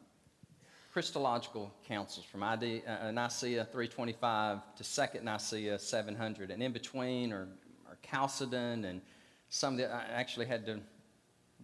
[0.92, 6.50] Christological councils from ID, uh, Nicaea 325 to Second Nicaea 700.
[6.50, 7.46] And in between are,
[7.88, 9.00] are Chalcedon and
[9.50, 10.80] some that I actually had to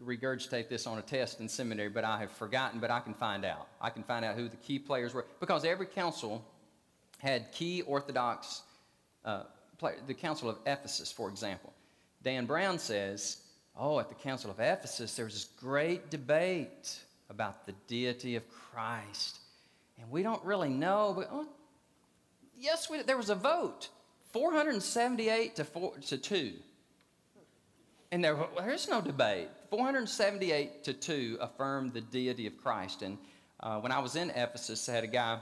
[0.04, 3.44] regurgitate this on a test in seminary, but I have forgotten, but I can find
[3.44, 3.66] out.
[3.80, 5.26] I can find out who the key players were.
[5.40, 6.44] Because every council
[7.18, 8.62] had key Orthodox,
[9.24, 9.44] uh,
[10.06, 11.72] the Council of Ephesus, for example.
[12.22, 13.38] Dan Brown says,
[13.78, 16.98] Oh, at the Council of Ephesus, there was this great debate
[17.30, 19.38] about the deity of Christ.
[20.00, 21.48] And we don't really know, but oh,
[22.58, 23.88] yes, we, there was a vote
[24.32, 26.52] 478 to, four, to 2.
[28.12, 29.48] And there, there's no debate.
[29.70, 33.02] 478 to 2 affirmed the deity of Christ.
[33.02, 33.18] And
[33.60, 35.38] uh, when I was in Ephesus, I had a guy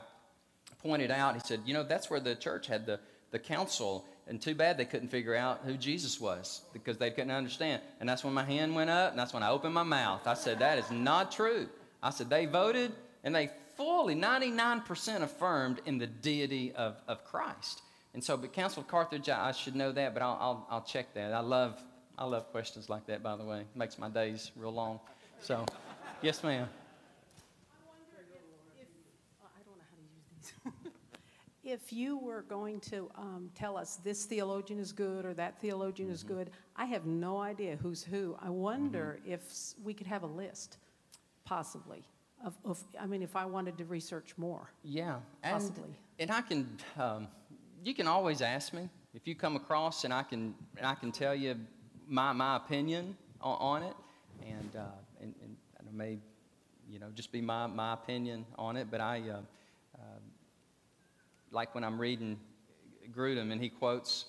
[0.82, 4.07] pointed out, he said, You know, that's where the church had the, the council.
[4.27, 7.83] And too bad they couldn't figure out who Jesus was because they couldn't understand.
[8.01, 10.27] And that's when my hand went up and that's when I opened my mouth.
[10.27, 11.68] I said, That is not true.
[12.03, 17.83] I said, They voted and they fully, 99% affirmed in the deity of, of Christ.
[18.14, 20.83] And so, but Council of Carthage, I, I should know that, but I'll, I'll, I'll
[20.83, 21.33] check that.
[21.33, 21.81] I love,
[22.16, 23.61] I love questions like that, by the way.
[23.61, 25.01] It makes my days real long.
[25.41, 25.66] So,
[26.22, 26.62] yes, ma'am.
[26.62, 26.66] Uh,
[29.45, 30.93] I don't know how to use these.
[31.64, 36.10] If you were going to um, tell us this theologian is good or that theologian
[36.10, 36.34] is Mm-hmm.
[36.34, 38.36] good, I have no idea who's who.
[38.40, 39.42] I wonder if
[39.82, 40.76] we could have a list,
[41.44, 42.02] possibly,
[42.44, 44.70] of, of, I mean, if I wanted to research more.
[44.82, 45.96] Yeah, and, Possibly.
[46.18, 47.28] and I can, um,
[47.82, 51.12] you can always ask me if you come across, and I can, and I can
[51.12, 51.56] tell you
[52.06, 53.96] my, my opinion on, on it,
[54.46, 54.84] and, uh,
[55.20, 55.56] and, and
[55.88, 56.18] it may,
[56.90, 58.88] you know, just be my, my opinion on it.
[58.90, 59.36] But I, uh,
[59.94, 60.00] uh,
[61.55, 62.38] like when I'm reading
[63.11, 64.26] Grudem, and he quotes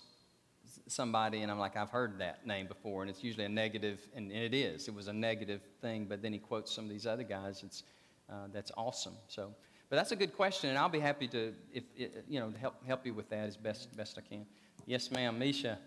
[0.87, 4.31] somebody, and I'm like, I've heard that name before, and it's usually a negative, and
[4.31, 4.87] it is.
[4.87, 7.63] It was a negative thing, but then he quotes some of these other guys.
[7.63, 7.83] It's
[8.29, 9.15] uh, that's awesome.
[9.27, 9.53] So,
[9.89, 12.57] but that's a good question, and I'll be happy to, if it, you know, to
[12.57, 14.45] help help you with that as best best I can.
[14.85, 15.79] Yes, ma'am, Misha.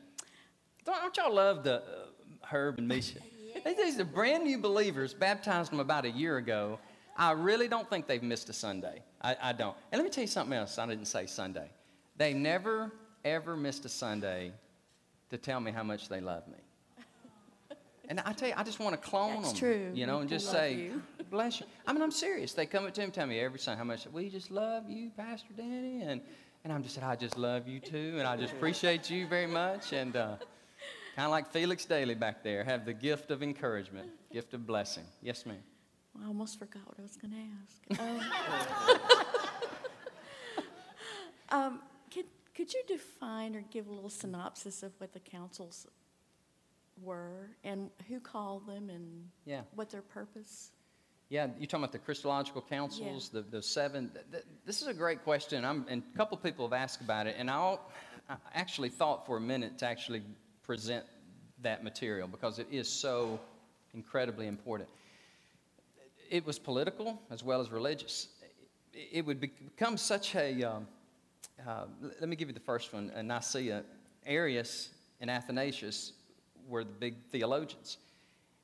[0.84, 1.82] Don't, don't y'all love the uh,
[2.43, 3.20] Herb and Misha?
[3.64, 5.14] These are brand new believers.
[5.14, 6.78] Baptized them about a year ago.
[7.19, 9.03] I really don't think they've missed a Sunday.
[9.21, 9.77] I, I don't.
[9.91, 10.79] And let me tell you something else.
[10.79, 11.69] I didn't say Sunday.
[12.16, 12.93] They never
[13.25, 14.53] ever missed a Sunday
[15.31, 16.55] to tell me how much they love me.
[18.11, 19.59] And I tell you, I just want to clone That's them.
[19.59, 19.91] true.
[19.93, 21.03] You know, and just say, you.
[21.31, 21.66] bless you.
[21.87, 22.55] I mean, I'm serious.
[22.55, 24.89] They come up to me and tell me every Sunday how much we just love
[24.89, 26.01] you, Pastor Danny.
[26.01, 26.23] And,
[26.64, 28.14] and I'm just saying, I just love you too.
[28.16, 29.93] And I just appreciate you very much.
[29.93, 30.37] And uh,
[31.16, 35.05] kind of like Felix Daly back there, have the gift of encouragement, gift of blessing.
[35.21, 35.59] Yes, ma'am.
[36.23, 38.01] I almost forgot what I was going to ask.
[41.51, 41.81] Um, um,
[42.12, 45.87] could, could you define or give a little synopsis of what the councils
[47.03, 49.62] were and who called them and Yeah.
[49.75, 50.71] what their purpose?
[51.31, 54.11] Yeah, you're talking about the Christological councils, the, the seven.
[54.14, 55.62] Th- th- this is a great question.
[55.64, 57.81] I'm, and a couple people have asked about it, and I'll,
[58.31, 60.23] I actually thought for a minute to actually
[60.62, 61.05] present
[61.61, 63.39] that material because it is so
[63.93, 64.89] incredibly important.
[66.31, 68.29] It was political as well as religious.
[68.93, 70.62] It would become such a.
[70.62, 70.87] Um,
[71.66, 71.85] uh,
[72.20, 73.11] let me give you the first one.
[73.16, 73.83] Uh, Nicaea,
[74.26, 76.12] Arius and Athanasius
[76.68, 77.99] were the big theologians.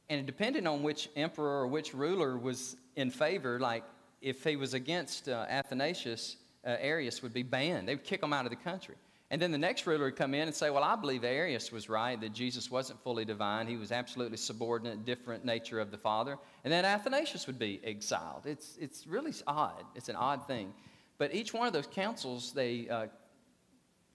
[0.09, 3.85] And it depended on which emperor or which ruler was in favor, like
[4.21, 7.89] if he was against uh, Athanasius, uh, Arius would be banned.
[7.89, 8.97] They would kick him out of the country.
[9.31, 11.89] And then the next ruler would come in and say, Well, I believe Arius was
[11.89, 13.67] right, that Jesus wasn't fully divine.
[13.67, 16.39] He was absolutely subordinate, different nature of the Father.
[16.63, 18.43] And then Athanasius would be exiled.
[18.45, 19.85] It's, it's really odd.
[19.95, 20.73] It's an odd thing.
[21.17, 23.07] But each one of those councils, they, uh,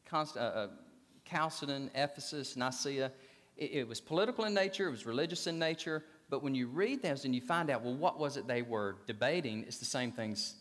[0.05, 0.67] Const- uh, uh,
[1.25, 3.11] Chalcedon, Ephesus, Nicaea,
[3.57, 7.01] It, it was political in nature, it was religious in nature, but when you read
[7.01, 10.11] those and you find out, well, what was it they were debating, it's the same
[10.11, 10.55] things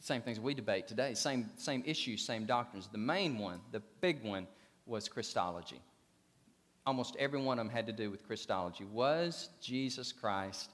[0.00, 2.88] same things we debate today, same, same issues, same doctrines.
[2.90, 4.46] The main one, the big one,
[4.86, 5.80] was Christology.
[6.86, 8.84] Almost every one of them had to do with Christology.
[8.84, 10.70] Was Jesus Christ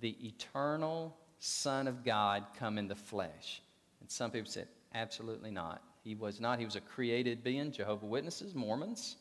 [0.00, 3.62] the eternal Son of God come in the flesh?
[4.00, 5.82] And some people said, absolutely not.
[6.04, 6.58] He was not.
[6.58, 7.72] He was a created being.
[7.72, 9.16] Jehovah Witnesses, Mormons,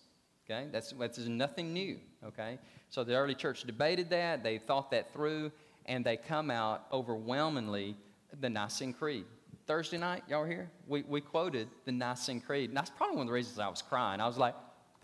[0.45, 0.67] okay?
[0.71, 2.59] That's, that's nothing new, okay?
[2.89, 4.43] So the early church debated that.
[4.43, 5.53] They thought that through,
[5.85, 7.95] and they come out overwhelmingly
[8.39, 9.25] the Nicene Creed.
[9.65, 10.69] Thursday night, y'all were here?
[10.87, 12.69] We, we quoted the Nicene Creed.
[12.69, 14.19] And that's probably one of the reasons I was crying.
[14.19, 14.55] I was like,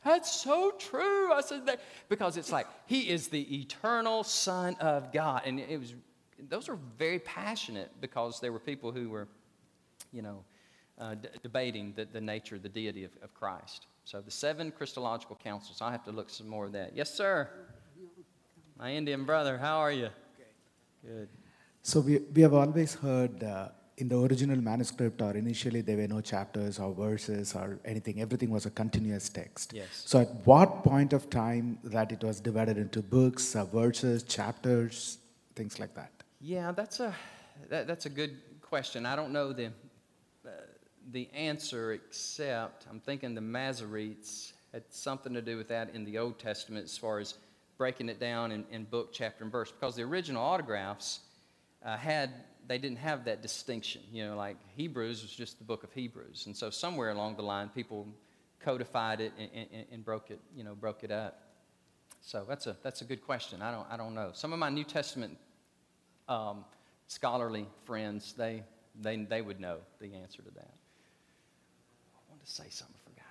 [0.03, 1.31] that's so true.
[1.31, 5.41] I said that because it's like he is the eternal Son of God.
[5.45, 5.93] And it was
[6.47, 9.27] those were very passionate because there were people who were,
[10.13, 10.43] you know,
[10.97, 13.87] uh, d- debating the, the nature, of the deity of, of Christ.
[14.05, 15.81] So the seven Christological councils.
[15.81, 16.95] I have to look some more of that.
[16.95, 17.49] Yes, sir.
[18.77, 20.09] My Indian brother, how are you?
[21.05, 21.29] Good.
[21.81, 26.07] So we, we have always heard uh, in the original manuscript or initially there were
[26.07, 28.21] no chapters or verses or anything.
[28.21, 29.73] Everything was a continuous text.
[29.73, 30.03] Yes.
[30.05, 35.17] So at what point of time that it was divided into books, uh, verses, chapters,
[35.55, 36.11] things like that?
[36.41, 37.13] Yeah, that's a
[37.69, 39.05] that, that's a good question.
[39.05, 39.67] I don't know the
[40.45, 40.51] uh,
[41.11, 46.17] the answer except I'm thinking the Masoretes had something to do with that in the
[46.17, 47.33] Old Testament as far as
[47.77, 51.21] breaking it down in, in book, chapter, and verse because the original autographs
[51.83, 52.31] uh, had
[52.67, 54.01] they didn't have that distinction.
[54.11, 57.43] You know, like Hebrews was just the book of Hebrews, and so somewhere along the
[57.43, 58.07] line, people
[58.59, 60.39] codified it and, and, and broke it.
[60.55, 61.41] You know, broke it up.
[62.21, 63.61] So that's a that's a good question.
[63.61, 64.31] I don't I don't know.
[64.33, 65.37] Some of my New Testament
[66.27, 66.65] um,
[67.07, 68.63] scholarly friends they
[69.01, 70.73] they they would know the answer to that.
[72.13, 72.95] I wanted to say something.
[72.95, 73.25] I forgot.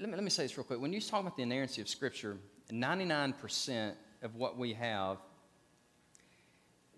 [0.00, 0.80] Let me, let me say this real quick.
[0.80, 2.38] When you talk about the inerrancy of Scripture,
[2.72, 3.92] 99%
[4.22, 5.18] of what we have,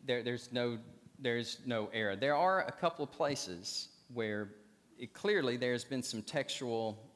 [0.07, 0.79] there, there's, no,
[1.19, 2.15] there's no error.
[2.15, 4.51] There are a couple of places where
[4.99, 7.11] it, clearly there's been some textual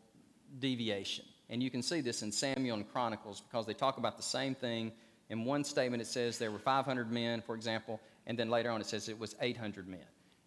[0.58, 1.24] deviation.
[1.50, 4.56] And you can see this in Samuel and Chronicles because they talk about the same
[4.56, 4.90] thing.
[5.30, 8.80] In one statement, it says there were 500 men, for example, and then later on
[8.80, 10.00] it says it was 800 men.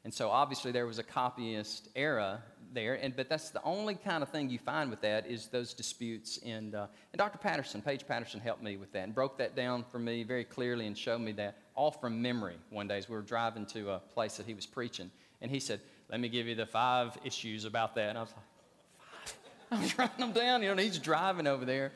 [0.03, 2.41] And so obviously there was a copyist era
[2.73, 5.73] there, and, but that's the only kind of thing you find with that is those
[5.73, 6.39] disputes.
[6.45, 7.37] And, uh, and Dr.
[7.37, 10.87] Patterson, Paige Patterson, helped me with that and broke that down for me very clearly
[10.87, 13.99] and showed me that all from memory one day as we were driving to a
[13.99, 15.09] place that he was preaching.
[15.41, 18.09] And he said, Let me give you the five issues about that.
[18.09, 19.97] And I was like, Five?
[19.97, 20.63] I'm writing them down.
[20.63, 21.91] You know, he's driving over there.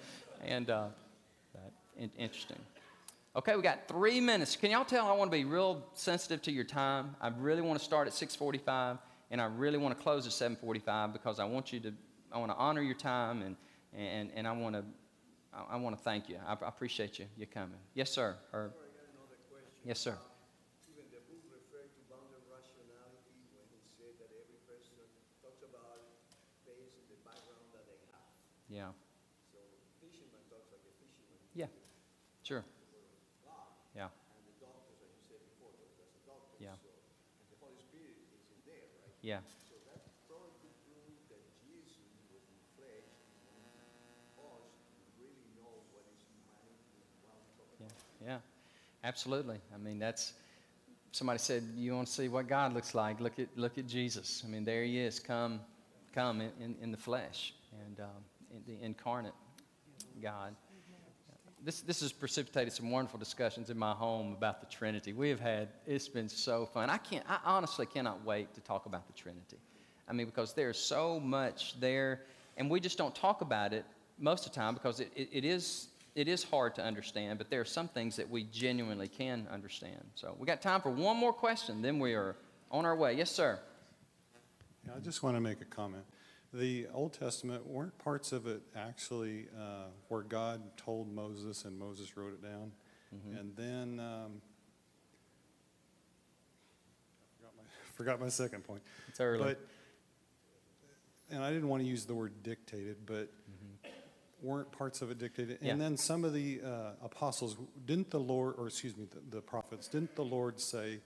[0.46, 0.88] And uh,
[1.98, 2.60] in- interesting.
[3.36, 4.56] Okay, we got three minutes.
[4.56, 7.16] Can y'all tell I want to be real sensitive to your time?
[7.20, 8.98] I really want to start at 645
[9.34, 11.94] and I really want to close at 7:45 because I want you to,
[12.32, 13.58] I want to honor your time, and
[13.92, 14.86] and and I want to,
[15.52, 16.38] I, want to thank you.
[16.46, 17.82] I, I, appreciate you you coming.
[17.96, 18.38] Yes, sir.
[18.54, 18.72] Or,
[19.84, 20.14] yes, sir.
[20.14, 25.02] Uh, Even the book referred to bounded rationality when he said that every person
[25.42, 26.14] talks about
[26.70, 28.30] based on the background that they have.
[28.70, 28.94] Yeah.
[29.50, 29.58] So
[29.98, 31.42] fisherman talks like a fisherman.
[31.58, 31.74] Yeah.
[32.46, 32.62] Sure.
[33.42, 33.66] God,
[33.98, 34.14] Yeah.
[34.14, 36.54] and the doctors, as you said before, talks as a doctor.
[36.62, 36.78] Yeah.
[36.78, 36.94] So,
[37.42, 39.13] and the Holy Spirit is in there, right?
[39.24, 39.38] Yeah.
[48.26, 48.38] Yeah.
[49.04, 49.58] Absolutely.
[49.74, 50.34] I mean, that's
[51.12, 53.20] somebody said you want to see what God looks like.
[53.20, 54.44] Look at look at Jesus.
[54.46, 55.62] I mean, there He is, come,
[56.14, 57.54] come in, in, in the flesh
[57.86, 59.34] and um, in the incarnate
[60.22, 60.56] God.
[61.64, 65.14] This this has precipitated some wonderful discussions in my home about the Trinity.
[65.14, 66.90] We have had it's been so fun.
[66.90, 67.24] I can't.
[67.30, 69.58] I honestly cannot wait to talk about the Trinity.
[70.10, 72.24] I mean, because there's so much there,
[72.58, 73.86] and we just don't talk about it
[74.20, 77.50] most of the time because it, it, it is it is hard to understand, but
[77.50, 80.04] there are some things that we genuinely can understand.
[80.16, 82.36] So we got time for one more question, then we are
[82.72, 83.14] on our way.
[83.14, 83.58] Yes, sir.
[84.86, 86.04] Yeah, I just want to make a comment.
[86.54, 92.16] The Old Testament, weren't parts of it actually uh, where God told Moses and Moses
[92.16, 92.72] wrote it down?
[93.38, 94.42] And then, um,
[97.22, 97.64] I forgot my,
[97.96, 98.82] forgot my second point.
[99.08, 99.44] It's early.
[99.44, 99.68] But,
[101.30, 103.32] and I didn't want to use the word dictated, but
[104.42, 105.60] weren't parts of it dictated?
[105.62, 105.72] Yeah.
[105.74, 109.42] And then some of the uh, apostles, didn't the Lord, or excuse me, the, the
[109.42, 111.00] prophets, didn't the Lord say,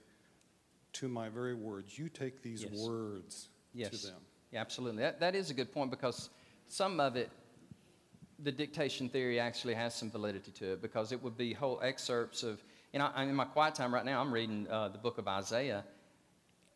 [0.94, 2.72] to my very words, you take these Yes.
[2.74, 3.90] words Yes.
[3.90, 4.20] to them?
[4.52, 5.02] Yeah, absolutely.
[5.02, 6.30] That, that is a good point because
[6.68, 7.30] some of it,
[8.38, 12.42] the dictation theory actually has some validity to it because it would be whole excerpts
[12.42, 15.18] of, you know, I'm in my quiet time right now, I'm reading uh, the book
[15.18, 15.84] of Isaiah,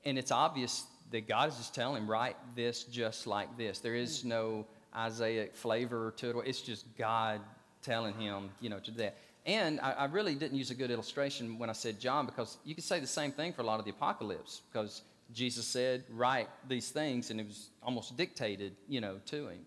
[0.05, 3.79] and it's obvious that God is just telling him, write this just like this.
[3.79, 6.47] There is no Isaiah flavor to it.
[6.47, 7.41] It's just God
[7.83, 9.17] telling him, you know, to do that.
[9.45, 12.75] And I, I really didn't use a good illustration when I said John because you
[12.75, 15.03] could say the same thing for a lot of the apocalypse because
[15.33, 19.61] Jesus said, write these things, and it was almost dictated, you know, to him.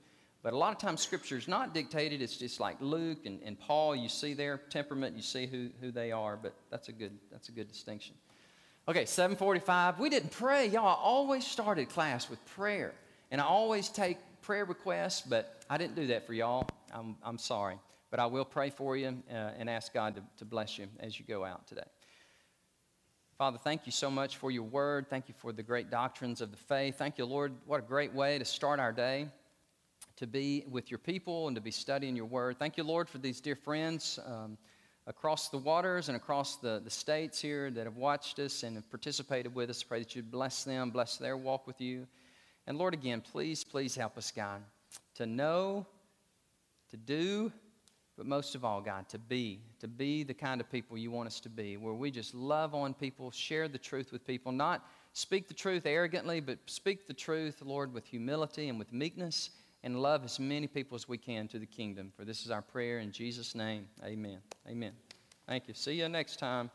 [0.44, 2.22] But a lot of times scripture is not dictated.
[2.22, 3.96] It's just like Luke and, and Paul.
[3.96, 7.50] You see their temperament, you see who, who they are, but that's a good, that's
[7.50, 8.14] a good distinction.
[8.88, 10.00] Okay, 745.
[10.00, 10.68] We didn't pray.
[10.68, 12.94] Y'all, I always started class with prayer.
[13.32, 16.70] And I always take prayer requests, but I didn't do that for y'all.
[16.94, 17.80] I'm, I'm sorry.
[18.12, 21.18] But I will pray for you uh, and ask God to, to bless you as
[21.18, 21.82] you go out today.
[23.38, 25.08] Father, thank you so much for your word.
[25.10, 26.98] Thank you for the great doctrines of the faith.
[26.98, 27.52] Thank you, Lord.
[27.66, 29.28] What a great way to start our day
[30.16, 32.58] to be with your people and to be studying your word.
[32.58, 34.58] Thank you, Lord, for these dear friends um,
[35.06, 38.90] across the waters and across the, the states here that have watched us and have
[38.90, 39.84] participated with us.
[39.84, 42.08] Pray that you'd bless them, bless their walk with you.
[42.68, 44.62] And Lord, again, please, please help us, God,
[45.16, 45.86] to know,
[46.90, 47.52] to do,
[48.18, 51.28] but most of all, God, to be, to be the kind of people you want
[51.28, 54.88] us to be, where we just love on people, share the truth with people, not
[55.14, 59.50] speak the truth arrogantly, but speak the truth, Lord, with humility and with meekness,
[59.84, 62.12] and love as many people as we can to the kingdom.
[62.16, 63.88] For this is our prayer in Jesus' name.
[64.04, 64.40] Amen.
[64.68, 64.94] Amen.
[65.48, 65.74] Thank you.
[65.74, 66.72] See you next time.